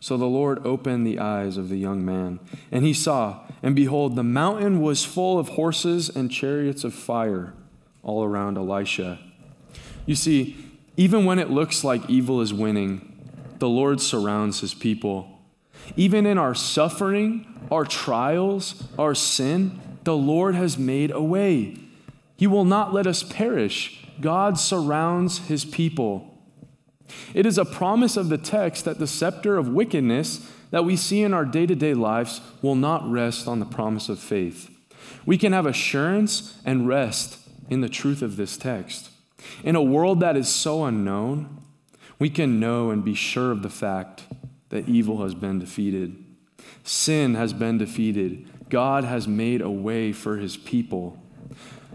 So 0.00 0.16
the 0.16 0.26
Lord 0.26 0.64
opened 0.66 1.06
the 1.06 1.18
eyes 1.18 1.56
of 1.56 1.68
the 1.68 1.78
young 1.78 2.04
man, 2.04 2.40
and 2.70 2.84
he 2.84 2.92
saw, 2.92 3.40
and 3.62 3.74
behold, 3.74 4.14
the 4.14 4.22
mountain 4.22 4.80
was 4.80 5.04
full 5.04 5.38
of 5.38 5.50
horses 5.50 6.08
and 6.08 6.30
chariots 6.30 6.84
of 6.84 6.94
fire 6.94 7.54
all 8.02 8.22
around 8.22 8.58
Elisha. 8.58 9.18
You 10.04 10.14
see, 10.14 10.56
even 10.96 11.24
when 11.24 11.38
it 11.38 11.50
looks 11.50 11.82
like 11.82 12.08
evil 12.10 12.40
is 12.40 12.52
winning, 12.52 13.12
the 13.58 13.68
Lord 13.68 14.00
surrounds 14.00 14.60
his 14.60 14.74
people. 14.74 15.35
Even 15.96 16.26
in 16.26 16.38
our 16.38 16.54
suffering, 16.54 17.46
our 17.70 17.84
trials, 17.84 18.82
our 18.98 19.14
sin, 19.14 19.80
the 20.04 20.16
Lord 20.16 20.54
has 20.54 20.78
made 20.78 21.10
a 21.10 21.22
way. 21.22 21.76
He 22.36 22.46
will 22.46 22.64
not 22.64 22.92
let 22.92 23.06
us 23.06 23.22
perish. 23.22 24.06
God 24.20 24.58
surrounds 24.58 25.38
his 25.48 25.64
people. 25.64 26.38
It 27.34 27.46
is 27.46 27.58
a 27.58 27.64
promise 27.64 28.16
of 28.16 28.28
the 28.28 28.38
text 28.38 28.84
that 28.84 28.98
the 28.98 29.06
scepter 29.06 29.58
of 29.58 29.68
wickedness 29.68 30.50
that 30.70 30.84
we 30.84 30.96
see 30.96 31.22
in 31.22 31.32
our 31.32 31.44
day 31.44 31.66
to 31.66 31.74
day 31.74 31.94
lives 31.94 32.40
will 32.62 32.74
not 32.74 33.08
rest 33.10 33.46
on 33.46 33.60
the 33.60 33.66
promise 33.66 34.08
of 34.08 34.18
faith. 34.18 34.70
We 35.24 35.38
can 35.38 35.52
have 35.52 35.66
assurance 35.66 36.58
and 36.64 36.88
rest 36.88 37.38
in 37.70 37.80
the 37.80 37.88
truth 37.88 38.22
of 38.22 38.36
this 38.36 38.56
text. 38.56 39.10
In 39.62 39.76
a 39.76 39.82
world 39.82 40.20
that 40.20 40.36
is 40.36 40.48
so 40.48 40.84
unknown, 40.84 41.62
we 42.18 42.30
can 42.30 42.58
know 42.58 42.90
and 42.90 43.04
be 43.04 43.14
sure 43.14 43.50
of 43.50 43.62
the 43.62 43.70
fact 43.70 44.24
that 44.70 44.88
evil 44.88 45.22
has 45.22 45.34
been 45.34 45.58
defeated, 45.58 46.16
sin 46.84 47.34
has 47.34 47.52
been 47.52 47.78
defeated, 47.78 48.46
God 48.68 49.04
has 49.04 49.28
made 49.28 49.60
a 49.60 49.70
way 49.70 50.12
for 50.12 50.36
his 50.38 50.56
people. 50.56 51.22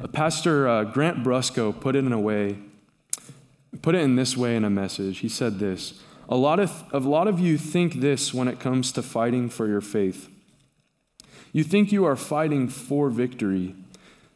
Uh, 0.01 0.07
Pastor 0.07 0.67
uh, 0.67 0.83
Grant 0.85 1.23
Brusco 1.23 1.77
put 1.77 1.95
it 1.95 2.05
in 2.05 2.13
a 2.13 2.19
way, 2.19 2.57
put 3.81 3.95
it 3.95 4.01
in 4.01 4.15
this 4.15 4.37
way 4.37 4.55
in 4.55 4.63
a 4.63 4.69
message. 4.69 5.19
He 5.19 5.29
said 5.29 5.59
this 5.59 6.01
a 6.29 6.37
lot, 6.37 6.61
of, 6.61 6.85
a 6.93 6.99
lot 6.99 7.27
of 7.27 7.41
you 7.41 7.57
think 7.57 7.95
this 7.95 8.33
when 8.33 8.47
it 8.47 8.57
comes 8.57 8.93
to 8.93 9.01
fighting 9.01 9.49
for 9.49 9.67
your 9.67 9.81
faith. 9.81 10.29
You 11.51 11.65
think 11.65 11.91
you 11.91 12.05
are 12.05 12.15
fighting 12.15 12.69
for 12.69 13.09
victory. 13.09 13.75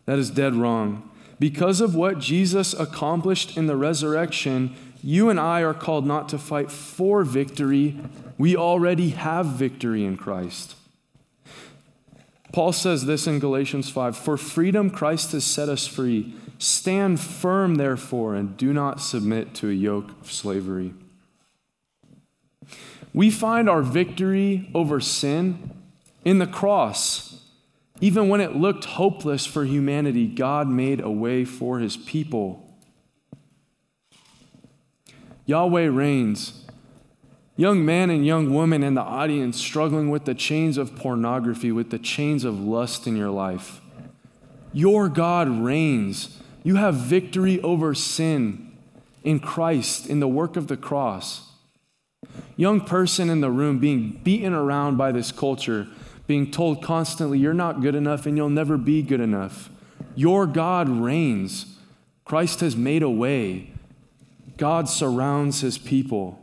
That 0.05 0.19
is 0.19 0.29
dead 0.29 0.55
wrong. 0.55 1.09
Because 1.39 1.79
of 1.79 1.95
what 1.95 2.19
Jesus 2.19 2.73
accomplished 2.73 3.55
in 3.55 3.67
the 3.67 3.77
resurrection, 3.77 4.75
you 5.05 5.29
and 5.29 5.39
I 5.39 5.61
are 5.61 5.75
called 5.75 6.07
not 6.07 6.29
to 6.29 6.39
fight 6.39 6.71
for 6.71 7.23
victory, 7.23 7.95
we 8.39 8.55
already 8.55 9.09
have 9.09 9.45
victory 9.45 10.03
in 10.03 10.17
Christ. 10.17 10.75
Paul 12.51 12.73
says 12.73 13.05
this 13.05 13.27
in 13.27 13.37
Galatians 13.37 13.87
5 13.87 14.17
For 14.17 14.35
freedom 14.35 14.89
Christ 14.89 15.33
has 15.33 15.43
set 15.43 15.69
us 15.69 15.85
free. 15.85 16.33
Stand 16.57 17.19
firm, 17.19 17.75
therefore, 17.75 18.33
and 18.33 18.57
do 18.57 18.73
not 18.73 18.99
submit 18.99 19.53
to 19.55 19.69
a 19.69 19.73
yoke 19.73 20.09
of 20.21 20.31
slavery. 20.31 20.95
We 23.13 23.29
find 23.29 23.69
our 23.69 23.83
victory 23.83 24.71
over 24.73 24.99
sin 24.99 25.69
in 26.23 26.39
the 26.39 26.47
cross. 26.47 27.41
Even 28.01 28.27
when 28.27 28.41
it 28.41 28.55
looked 28.55 28.85
hopeless 28.85 29.45
for 29.45 29.65
humanity, 29.65 30.25
God 30.25 30.67
made 30.67 30.99
a 30.99 31.11
way 31.11 31.45
for 31.45 31.77
his 31.77 31.95
people. 31.95 32.64
Yahweh 35.45 35.87
reigns. 35.87 36.65
Young 37.57 37.85
man 37.85 38.09
and 38.09 38.25
young 38.25 38.53
woman 38.53 38.83
in 38.83 38.95
the 38.95 39.01
audience 39.01 39.57
struggling 39.57 40.09
with 40.09 40.25
the 40.25 40.35
chains 40.35 40.77
of 40.77 40.95
pornography, 40.95 41.71
with 41.71 41.89
the 41.89 41.99
chains 41.99 42.43
of 42.43 42.59
lust 42.59 43.07
in 43.07 43.15
your 43.15 43.29
life. 43.29 43.79
Your 44.73 45.07
God 45.07 45.47
reigns. 45.47 46.41
You 46.63 46.75
have 46.75 46.95
victory 46.95 47.61
over 47.61 47.93
sin 47.93 48.73
in 49.23 49.39
Christ, 49.39 50.07
in 50.07 50.19
the 50.19 50.27
work 50.27 50.57
of 50.57 50.67
the 50.67 50.75
cross. 50.75 51.53
Young 52.57 52.81
person 52.81 53.29
in 53.29 53.39
the 53.39 53.51
room 53.51 53.79
being 53.79 54.19
beaten 54.23 54.53
around 54.53 54.97
by 54.97 55.11
this 55.11 55.31
culture, 55.31 55.87
being 56.27 56.51
told 56.51 56.83
constantly, 56.83 57.37
you're 57.39 57.53
not 57.53 57.81
good 57.81 57.95
enough 57.95 58.25
and 58.25 58.35
you'll 58.35 58.49
never 58.49 58.77
be 58.77 59.01
good 59.01 59.21
enough. 59.21 59.69
Your 60.15 60.45
God 60.45 60.89
reigns. 60.89 61.77
Christ 62.25 62.59
has 62.61 62.75
made 62.75 63.03
a 63.03 63.09
way. 63.09 63.71
God 64.57 64.87
surrounds 64.89 65.61
his 65.61 65.77
people. 65.77 66.39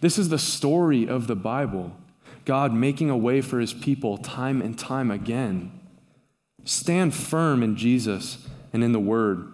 This 0.00 0.18
is 0.18 0.28
the 0.28 0.38
story 0.38 1.06
of 1.06 1.26
the 1.26 1.36
Bible 1.36 1.96
God 2.44 2.72
making 2.72 3.10
a 3.10 3.16
way 3.16 3.42
for 3.42 3.60
his 3.60 3.74
people 3.74 4.16
time 4.16 4.62
and 4.62 4.78
time 4.78 5.10
again. 5.10 5.70
Stand 6.64 7.14
firm 7.14 7.62
in 7.62 7.76
Jesus 7.76 8.48
and 8.72 8.82
in 8.82 8.92
the 8.92 8.98
Word. 8.98 9.52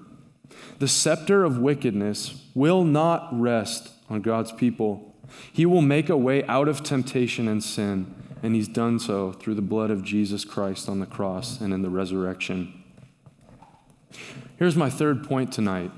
The 0.78 0.86
scepter 0.86 1.42
of 1.42 1.58
wickedness 1.58 2.42
will 2.54 2.84
not 2.84 3.28
rest 3.32 3.90
on 4.08 4.20
God's 4.20 4.52
people. 4.52 5.14
He 5.52 5.66
will 5.66 5.82
make 5.82 6.08
a 6.08 6.16
way 6.16 6.44
out 6.46 6.68
of 6.68 6.84
temptation 6.84 7.48
and 7.48 7.64
sin, 7.64 8.14
and 8.42 8.54
He's 8.54 8.68
done 8.68 9.00
so 9.00 9.32
through 9.32 9.54
the 9.54 9.62
blood 9.62 9.90
of 9.90 10.04
Jesus 10.04 10.44
Christ 10.44 10.88
on 10.88 11.00
the 11.00 11.06
cross 11.06 11.60
and 11.60 11.74
in 11.74 11.82
the 11.82 11.90
resurrection. 11.90 12.84
Here's 14.56 14.76
my 14.76 14.90
third 14.90 15.24
point 15.24 15.52
tonight 15.52 15.90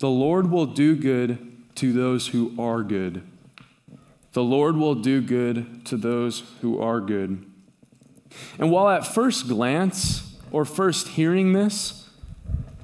the 0.00 0.08
Lord 0.08 0.50
will 0.50 0.66
do 0.66 0.96
good 0.96 1.76
to 1.76 1.92
those 1.92 2.28
who 2.28 2.54
are 2.58 2.82
good. 2.82 3.22
The 4.32 4.42
Lord 4.42 4.76
will 4.76 4.94
do 4.94 5.20
good 5.20 5.84
to 5.86 5.96
those 5.96 6.42
who 6.62 6.80
are 6.80 7.00
good. 7.00 7.44
And 8.58 8.70
while 8.70 8.88
at 8.88 9.06
first 9.06 9.46
glance 9.46 10.36
or 10.50 10.64
first 10.64 11.08
hearing 11.08 11.52
this, 11.52 12.08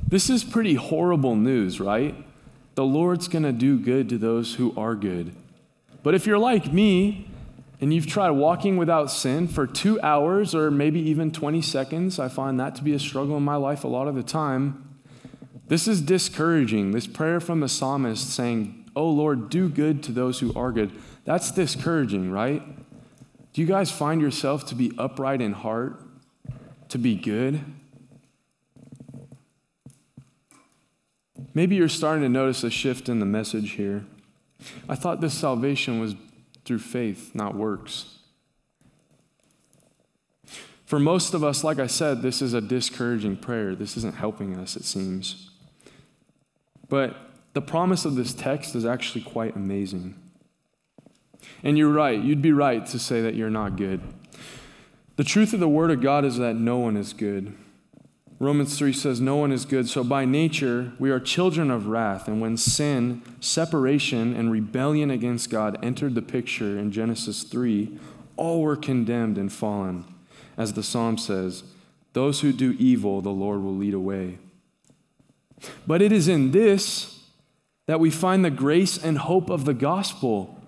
this 0.07 0.29
is 0.29 0.45
pretty 0.45 0.75
horrible 0.75 1.37
news, 1.37 1.81
right? 1.81 2.15
The 2.75 2.85
Lord's 2.85 3.29
going 3.29 3.45
to 3.45 3.53
do 3.53 3.79
good 3.79 4.11
to 4.11 4.19
those 4.19 4.55
who 4.57 4.75
are 4.77 4.95
good. 4.95 5.35
But 6.03 6.15
if 6.15 6.27
you're 6.27 6.39
like 6.39 6.73
me 6.73 7.31
and 7.81 7.95
you've 7.95 8.07
tried 8.07 8.31
walking 8.31 8.77
without 8.77 9.11
sin 9.11 9.49
for 9.49 9.67
two 9.67 9.99
hours 10.03 10.55
or 10.55 10.71
maybe 10.71 11.01
even 11.01 11.31
20 11.33 11.63
seconds, 11.63 12.19
I 12.19 12.29
find 12.29 12.61
that 12.61 12.75
to 12.75 12.85
be 12.85 12.93
a 12.93 12.99
struggle 12.99 13.39
in 13.39 13.43
my 13.43 13.57
life 13.57 13.85
a 13.85 13.89
lot 13.89 14.07
of 14.07 14.15
the 14.15 14.23
time. 14.23 14.86
This 15.69 15.89
is 15.89 16.01
discouraging. 16.01 16.93
This 16.93 17.07
prayer 17.07 17.41
from 17.41 17.61
the 17.61 17.69
psalmist 17.69 18.31
saying, 18.31 18.85
Oh 18.95 19.11
Lord, 19.11 19.51
do 19.51 19.69
good 19.69 20.03
to 20.05 20.13
those 20.13 20.41
who 20.41 20.55
are 20.55 20.73
good. 20.73 20.93
That's 21.25 21.51
discouraging, 21.51 22.31
right? 22.31 22.63
Do 23.53 23.61
you 23.61 23.67
guys 23.67 23.91
find 23.91 24.21
yourself 24.21 24.67
to 24.67 24.75
be 24.75 24.93
upright 24.97 25.41
in 25.41 25.53
heart, 25.53 26.01
to 26.91 26.99
be 26.99 27.17
good? 27.17 27.65
Maybe 31.53 31.77
you're 31.77 31.89
starting 31.89 32.23
to 32.23 32.29
notice 32.29 32.63
a 32.65 32.71
shift 32.71 33.09
in 33.09 33.19
the 33.19 33.27
message 33.27 33.73
here. 33.73 34.05
I 34.89 34.95
thought 34.95 35.21
this 35.21 35.35
salvation 35.35 36.01
was 36.01 36.15
through 36.65 36.79
faith, 36.81 37.35
not 37.35 37.55
works. 37.55 38.19
For 40.85 41.01
most 41.01 41.35
of 41.35 41.43
us, 41.43 41.65
like 41.65 41.79
I 41.79 41.87
said, 41.87 42.23
this 42.23 42.41
is 42.41 42.55
a 42.55 42.61
discouraging 42.61 43.39
prayer. 43.39 43.75
This 43.75 43.97
isn't 43.97 44.15
helping 44.15 44.57
us, 44.57 44.77
it 44.77 44.85
seems. 44.85 45.51
But 46.88 47.16
the 47.52 47.62
promise 47.62 48.05
of 48.05 48.16
this 48.16 48.35
text 48.35 48.75
is 48.75 48.85
actually 48.85 49.23
quite 49.23 49.57
amazing. 49.57 50.14
And 51.62 51.78
you're 51.78 51.93
right, 51.93 52.21
you'd 52.21 52.43
be 52.43 52.52
right 52.52 52.85
to 52.87 52.99
say 52.99 53.21
that 53.23 53.35
you're 53.35 53.50
not 53.50 53.76
good. 53.76 54.00
The 55.16 55.25
truth 55.25 55.52
of 55.55 55.61
the 55.61 55.69
Word 55.69 55.90
of 55.90 56.02
God 56.02 56.25
is 56.25 56.37
that 56.37 56.56
no 56.56 56.76
one 56.78 56.97
is 56.97 57.13
good. 57.13 57.54
Romans 58.39 58.76
3 58.76 58.93
says, 58.93 59.21
No 59.21 59.37
one 59.37 59.50
is 59.50 59.65
good. 59.65 59.89
So 59.89 60.04
by 60.04 60.26
nature, 60.26 60.93
we 60.99 61.11
are 61.11 61.19
children 61.19 61.71
of 61.71 61.87
wrath. 61.87 62.28
And 62.28 62.41
when 62.41 62.58
sin, 62.58 63.23
separation, 63.41 64.37
and 64.37 64.52
rebellion 64.52 65.11
against 65.11 65.49
God 65.49 65.78
entered 65.82 66.15
the 66.15 66.23
picture 66.23 66.78
in 66.78 66.93
Genesis 66.93 67.45
3, 67.45 67.99
all 68.37 68.61
were 68.61 68.76
condemned 68.76 69.39
and 69.39 69.50
fallen. 69.50 70.04
As 70.58 70.75
the 70.75 70.82
psalm 70.82 71.17
says, 71.17 71.65
Those 72.13 72.41
who 72.43 72.52
do 72.52 72.76
evil, 72.78 73.23
the 73.23 73.30
Lord 73.30 73.63
will 73.63 73.75
lead 73.75 73.95
away. 73.95 74.39
But 75.86 76.02
it 76.02 76.12
is 76.12 76.28
in 76.28 76.50
this 76.50 77.21
that 77.86 78.00
we 78.00 78.10
find 78.10 78.45
the 78.45 78.50
grace 78.50 79.02
and 79.02 79.19
hope 79.19 79.49
of 79.49 79.64
the 79.64 79.75
gospel. 79.75 80.60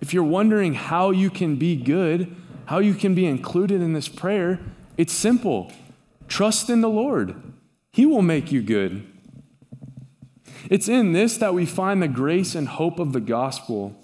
If 0.00 0.14
you're 0.14 0.22
wondering 0.22 0.74
how 0.74 1.10
you 1.10 1.28
can 1.30 1.56
be 1.56 1.76
good, 1.76 2.34
how 2.66 2.78
you 2.78 2.94
can 2.94 3.14
be 3.14 3.26
included 3.26 3.82
in 3.82 3.92
this 3.92 4.08
prayer, 4.08 4.60
it's 4.96 5.12
simple. 5.12 5.72
Trust 6.28 6.70
in 6.70 6.80
the 6.80 6.88
Lord, 6.88 7.34
He 7.92 8.06
will 8.06 8.22
make 8.22 8.52
you 8.52 8.62
good. 8.62 9.06
It's 10.70 10.88
in 10.88 11.12
this 11.12 11.36
that 11.38 11.54
we 11.54 11.66
find 11.66 12.00
the 12.00 12.08
grace 12.08 12.54
and 12.54 12.68
hope 12.68 12.98
of 12.98 13.12
the 13.12 13.20
gospel. 13.20 13.96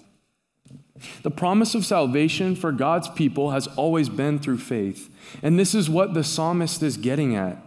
The 1.23 1.31
promise 1.31 1.75
of 1.75 1.85
salvation 1.85 2.55
for 2.55 2.71
God's 2.71 3.07
people 3.09 3.51
has 3.51 3.67
always 3.67 4.09
been 4.09 4.39
through 4.39 4.57
faith. 4.57 5.09
And 5.41 5.57
this 5.57 5.73
is 5.73 5.89
what 5.89 6.13
the 6.13 6.23
psalmist 6.23 6.83
is 6.83 6.97
getting 6.97 7.35
at. 7.35 7.57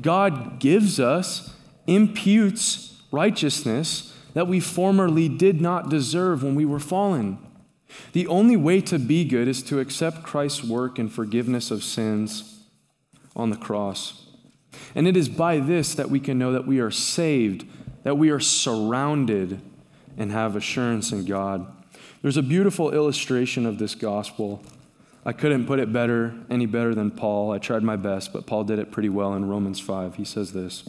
God 0.00 0.58
gives 0.58 0.98
us, 0.98 1.54
imputes 1.86 3.02
righteousness 3.10 4.16
that 4.34 4.48
we 4.48 4.60
formerly 4.60 5.28
did 5.28 5.60
not 5.60 5.88
deserve 5.88 6.42
when 6.42 6.54
we 6.54 6.64
were 6.64 6.80
fallen. 6.80 7.38
The 8.12 8.26
only 8.26 8.56
way 8.56 8.80
to 8.82 8.98
be 8.98 9.24
good 9.24 9.48
is 9.48 9.62
to 9.64 9.78
accept 9.78 10.24
Christ's 10.24 10.64
work 10.64 10.98
and 10.98 11.12
forgiveness 11.12 11.70
of 11.70 11.84
sins 11.84 12.64
on 13.36 13.50
the 13.50 13.56
cross. 13.56 14.26
And 14.94 15.06
it 15.06 15.16
is 15.16 15.28
by 15.28 15.60
this 15.60 15.94
that 15.94 16.10
we 16.10 16.20
can 16.20 16.38
know 16.38 16.52
that 16.52 16.66
we 16.66 16.80
are 16.80 16.90
saved, 16.90 17.66
that 18.02 18.18
we 18.18 18.30
are 18.30 18.40
surrounded, 18.40 19.60
and 20.16 20.32
have 20.32 20.56
assurance 20.56 21.12
in 21.12 21.24
God. 21.24 21.66
There's 22.22 22.36
a 22.36 22.42
beautiful 22.42 22.92
illustration 22.92 23.66
of 23.66 23.78
this 23.78 23.94
gospel. 23.94 24.62
I 25.24 25.32
couldn't 25.32 25.66
put 25.66 25.78
it 25.78 25.92
better, 25.92 26.34
any 26.50 26.66
better 26.66 26.94
than 26.94 27.10
Paul. 27.10 27.52
I 27.52 27.58
tried 27.58 27.82
my 27.82 27.96
best, 27.96 28.32
but 28.32 28.46
Paul 28.46 28.64
did 28.64 28.78
it 28.78 28.90
pretty 28.90 29.08
well 29.08 29.34
in 29.34 29.48
Romans 29.48 29.80
5. 29.80 30.16
He 30.16 30.24
says 30.24 30.52
this 30.52 30.88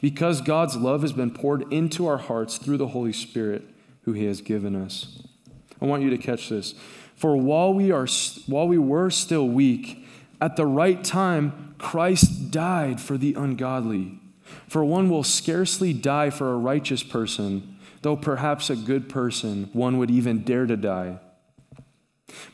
because 0.00 0.40
God's 0.40 0.76
love 0.76 1.02
has 1.02 1.12
been 1.12 1.30
poured 1.30 1.72
into 1.72 2.06
our 2.06 2.18
hearts 2.18 2.58
through 2.58 2.78
the 2.78 2.88
Holy 2.88 3.12
Spirit 3.12 3.64
who 4.02 4.12
he 4.12 4.24
has 4.26 4.40
given 4.40 4.76
us. 4.76 5.22
I 5.80 5.84
want 5.84 6.02
you 6.02 6.10
to 6.10 6.18
catch 6.18 6.48
this. 6.48 6.74
For 7.16 7.36
while 7.36 7.72
we 7.72 7.90
are 7.90 8.06
while 8.46 8.68
we 8.68 8.78
were 8.78 9.10
still 9.10 9.48
weak, 9.48 10.06
at 10.40 10.56
the 10.56 10.66
right 10.66 11.02
time 11.02 11.74
Christ 11.78 12.50
died 12.50 13.00
for 13.00 13.16
the 13.16 13.34
ungodly. 13.34 14.20
For 14.68 14.84
one 14.84 15.10
will 15.10 15.24
scarcely 15.24 15.92
die 15.92 16.30
for 16.30 16.52
a 16.52 16.58
righteous 16.58 17.02
person, 17.02 17.76
though 18.02 18.16
perhaps 18.16 18.70
a 18.70 18.76
good 18.76 19.08
person 19.08 19.70
one 19.72 19.98
would 19.98 20.10
even 20.10 20.42
dare 20.42 20.66
to 20.66 20.76
die. 20.76 21.18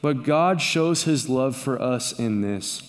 But 0.01 0.25
God 0.25 0.61
shows 0.61 1.05
his 1.05 1.29
love 1.29 1.57
for 1.57 1.81
us 1.81 2.13
in 2.13 2.41
this 2.41 2.89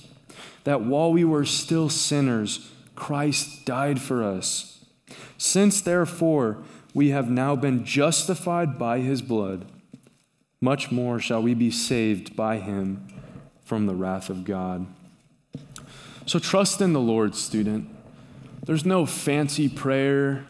that 0.63 0.81
while 0.81 1.11
we 1.11 1.25
were 1.25 1.43
still 1.43 1.89
sinners, 1.89 2.71
Christ 2.95 3.65
died 3.65 4.01
for 4.01 4.23
us. 4.23 4.85
Since, 5.37 5.81
therefore, 5.81 6.63
we 6.93 7.09
have 7.09 7.29
now 7.29 7.55
been 7.55 7.85
justified 7.85 8.77
by 8.77 8.99
his 8.99 9.21
blood, 9.21 9.65
much 10.61 10.91
more 10.91 11.19
shall 11.19 11.41
we 11.41 11.53
be 11.53 11.71
saved 11.71 12.35
by 12.35 12.57
him 12.57 13.07
from 13.65 13.85
the 13.85 13.95
wrath 13.95 14.29
of 14.29 14.45
God. 14.45 14.87
So 16.25 16.39
trust 16.39 16.81
in 16.81 16.93
the 16.93 17.01
Lord, 17.01 17.35
student. 17.35 17.89
There's 18.65 18.85
no 18.85 19.05
fancy 19.05 19.67
prayer, 19.67 20.45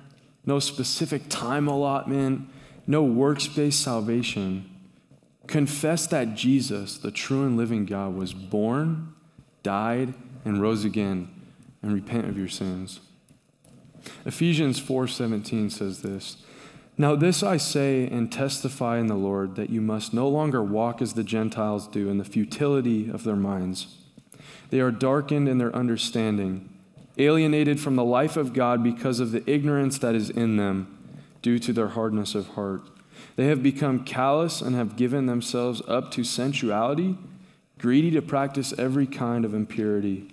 no 0.46 0.60
specific 0.60 1.24
time 1.30 1.68
allotment, 1.68 2.48
no 2.86 3.04
works 3.04 3.48
based 3.48 3.82
salvation. 3.82 4.70
Confess 5.48 6.06
that 6.08 6.36
Jesus, 6.36 6.98
the 6.98 7.12
true 7.12 7.46
and 7.46 7.58
living 7.58 7.86
God, 7.86 8.16
was 8.16 8.34
born, 8.34 9.14
died, 9.64 10.14
and 10.46 10.62
rose 10.62 10.86
again 10.86 11.33
and 11.84 11.94
repent 11.94 12.28
of 12.28 12.38
your 12.38 12.48
sins. 12.48 13.02
Ephesians 14.26 14.80
4:17 14.80 15.70
says 15.70 16.02
this. 16.02 16.38
Now 16.98 17.16
this 17.16 17.42
I 17.42 17.58
say 17.58 18.08
and 18.08 18.32
testify 18.32 19.00
in 19.00 19.08
the 19.08 19.16
Lord 19.16 19.56
that 19.56 19.70
you 19.70 19.82
must 19.82 20.14
no 20.14 20.28
longer 20.28 20.64
walk 20.64 21.02
as 21.02 21.14
the 21.14 21.24
Gentiles 21.24 21.88
do 21.88 22.10
in 22.10 22.18
the 22.18 22.24
futility 22.24 23.10
of 23.10 23.24
their 23.24 23.36
minds. 23.36 23.98
They 24.70 24.80
are 24.80 24.92
darkened 24.92 25.48
in 25.48 25.58
their 25.58 25.76
understanding, 25.76 26.70
alienated 27.18 27.80
from 27.80 27.96
the 27.96 28.04
life 28.04 28.38
of 28.38 28.54
God 28.54 28.84
because 28.84 29.20
of 29.20 29.32
the 29.32 29.48
ignorance 29.50 29.98
that 30.00 30.16
is 30.16 30.30
in 30.30 30.58
them 30.58 30.98
due 31.42 31.60
to 31.60 31.74
their 31.74 31.90
hardness 31.90 32.36
of 32.36 32.50
heart. 32.50 32.82
They 33.36 33.48
have 33.48 33.64
become 33.64 34.04
callous 34.04 34.62
and 34.62 34.76
have 34.76 34.96
given 34.96 35.26
themselves 35.26 35.82
up 35.88 36.12
to 36.12 36.24
sensuality, 36.24 37.18
greedy 37.80 38.12
to 38.12 38.22
practice 38.22 38.74
every 38.78 39.08
kind 39.08 39.46
of 39.46 39.54
impurity. 39.54 40.33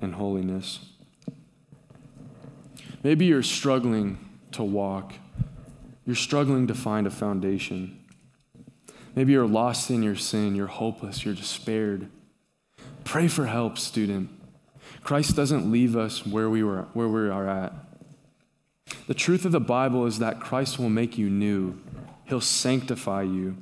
and 0.00 0.14
holiness. 0.14 0.80
Maybe 3.02 3.26
you're 3.26 3.42
struggling 3.42 4.18
to 4.52 4.64
walk, 4.64 5.14
you're 6.04 6.16
struggling 6.16 6.66
to 6.66 6.74
find 6.74 7.06
a 7.06 7.10
foundation. 7.10 7.94
Maybe 9.14 9.32
you're 9.32 9.48
lost 9.48 9.90
in 9.90 10.02
your 10.02 10.16
sin, 10.16 10.54
you're 10.54 10.66
hopeless, 10.68 11.24
you're 11.24 11.34
despaired. 11.34 12.08
Pray 13.04 13.26
for 13.26 13.46
help, 13.46 13.78
student. 13.78 14.30
Christ 15.02 15.34
doesn't 15.34 15.70
leave 15.70 15.96
us 15.96 16.26
where 16.26 16.50
we, 16.50 16.62
were, 16.62 16.86
where 16.92 17.08
we 17.08 17.28
are 17.28 17.48
at. 17.48 17.72
The 19.06 19.14
truth 19.14 19.44
of 19.44 19.52
the 19.52 19.60
Bible 19.60 20.06
is 20.06 20.18
that 20.18 20.40
Christ 20.40 20.78
will 20.78 20.90
make 20.90 21.18
you 21.18 21.30
new, 21.30 21.80
He'll 22.26 22.40
sanctify 22.40 23.22
you, 23.22 23.56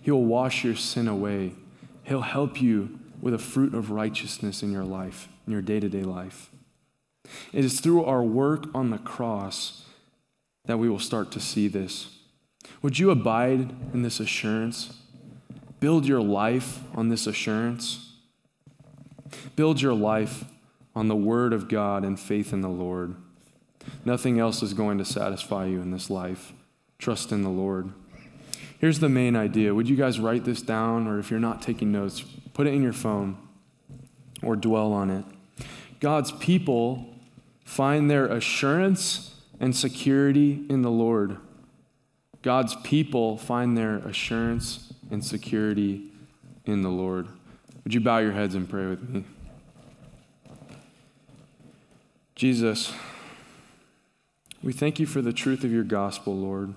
He'll 0.00 0.22
wash 0.22 0.64
your 0.64 0.76
sin 0.76 1.08
away, 1.08 1.52
He'll 2.04 2.22
help 2.22 2.62
you 2.62 2.97
with 3.20 3.34
a 3.34 3.38
fruit 3.38 3.74
of 3.74 3.90
righteousness 3.90 4.62
in 4.62 4.72
your 4.72 4.84
life, 4.84 5.28
in 5.46 5.52
your 5.52 5.62
day 5.62 5.80
to 5.80 5.88
day 5.88 6.02
life. 6.02 6.50
It 7.52 7.64
is 7.64 7.80
through 7.80 8.04
our 8.04 8.22
work 8.22 8.66
on 8.74 8.90
the 8.90 8.98
cross 8.98 9.84
that 10.64 10.78
we 10.78 10.88
will 10.88 10.98
start 10.98 11.30
to 11.32 11.40
see 11.40 11.68
this. 11.68 12.18
Would 12.82 12.98
you 12.98 13.10
abide 13.10 13.74
in 13.92 14.02
this 14.02 14.20
assurance? 14.20 14.98
Build 15.80 16.06
your 16.06 16.20
life 16.20 16.80
on 16.94 17.08
this 17.08 17.26
assurance. 17.26 18.12
Build 19.56 19.80
your 19.80 19.94
life 19.94 20.44
on 20.94 21.08
the 21.08 21.16
Word 21.16 21.52
of 21.52 21.68
God 21.68 22.04
and 22.04 22.18
faith 22.18 22.52
in 22.52 22.60
the 22.60 22.68
Lord. 22.68 23.14
Nothing 24.04 24.38
else 24.38 24.62
is 24.62 24.74
going 24.74 24.98
to 24.98 25.04
satisfy 25.04 25.66
you 25.66 25.80
in 25.80 25.90
this 25.90 26.10
life. 26.10 26.52
Trust 26.98 27.32
in 27.32 27.42
the 27.42 27.48
Lord. 27.48 27.92
Here's 28.78 29.00
the 29.00 29.08
main 29.08 29.36
idea. 29.36 29.74
Would 29.74 29.88
you 29.88 29.96
guys 29.96 30.20
write 30.20 30.44
this 30.44 30.62
down, 30.62 31.06
or 31.06 31.18
if 31.18 31.30
you're 31.30 31.40
not 31.40 31.62
taking 31.62 31.90
notes, 31.92 32.24
put 32.54 32.66
it 32.66 32.74
in 32.74 32.82
your 32.82 32.92
phone 32.92 33.36
or 34.42 34.56
dwell 34.56 34.92
on 34.92 35.10
it. 35.10 35.24
God's 36.00 36.32
people 36.32 37.14
find 37.64 38.10
their 38.10 38.26
assurance 38.26 39.34
and 39.60 39.74
security 39.74 40.64
in 40.68 40.82
the 40.82 40.90
Lord. 40.90 41.38
God's 42.42 42.76
people 42.76 43.36
find 43.36 43.76
their 43.76 43.96
assurance 43.96 44.92
and 45.10 45.24
security 45.24 46.12
in 46.64 46.82
the 46.82 46.88
Lord. 46.88 47.26
Would 47.82 47.94
you 47.94 48.00
bow 48.00 48.18
your 48.18 48.32
heads 48.32 48.54
and 48.54 48.68
pray 48.68 48.86
with 48.86 49.08
me? 49.08 49.24
Jesus, 52.36 52.92
we 54.62 54.72
thank 54.72 55.00
you 55.00 55.06
for 55.06 55.20
the 55.20 55.32
truth 55.32 55.64
of 55.64 55.72
your 55.72 55.82
gospel, 55.82 56.36
Lord. 56.36 56.74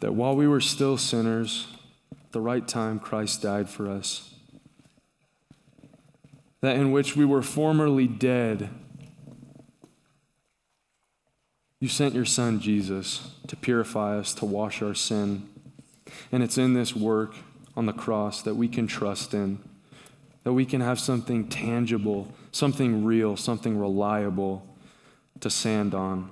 That 0.00 0.14
while 0.14 0.36
we 0.36 0.46
were 0.46 0.60
still 0.60 0.98
sinners, 0.98 1.68
at 2.12 2.32
the 2.32 2.40
right 2.40 2.66
time, 2.66 2.98
Christ 2.98 3.42
died 3.42 3.68
for 3.68 3.88
us. 3.88 4.34
That 6.60 6.76
in 6.76 6.92
which 6.92 7.16
we 7.16 7.24
were 7.24 7.42
formerly 7.42 8.06
dead, 8.06 8.68
you 11.80 11.88
sent 11.88 12.14
your 12.14 12.24
son, 12.24 12.60
Jesus, 12.60 13.30
to 13.46 13.56
purify 13.56 14.18
us, 14.18 14.34
to 14.34 14.44
wash 14.44 14.82
our 14.82 14.94
sin. 14.94 15.48
And 16.32 16.42
it's 16.42 16.58
in 16.58 16.74
this 16.74 16.94
work 16.94 17.34
on 17.76 17.86
the 17.86 17.92
cross 17.92 18.42
that 18.42 18.54
we 18.54 18.68
can 18.68 18.86
trust 18.86 19.34
in, 19.34 19.58
that 20.44 20.52
we 20.52 20.64
can 20.64 20.80
have 20.80 20.98
something 20.98 21.48
tangible, 21.48 22.34
something 22.50 23.04
real, 23.04 23.36
something 23.36 23.78
reliable 23.78 24.66
to 25.40 25.50
stand 25.50 25.94
on. 25.94 26.30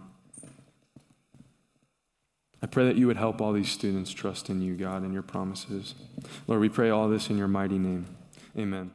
I 2.64 2.66
pray 2.66 2.86
that 2.86 2.96
you 2.96 3.06
would 3.08 3.18
help 3.18 3.42
all 3.42 3.52
these 3.52 3.70
students 3.70 4.10
trust 4.10 4.48
in 4.48 4.62
you, 4.62 4.74
God, 4.74 5.02
and 5.02 5.12
your 5.12 5.22
promises. 5.22 5.94
Lord, 6.46 6.62
we 6.62 6.70
pray 6.70 6.88
all 6.88 7.10
this 7.10 7.28
in 7.28 7.36
your 7.36 7.46
mighty 7.46 7.76
name. 7.76 8.06
Amen. 8.56 8.90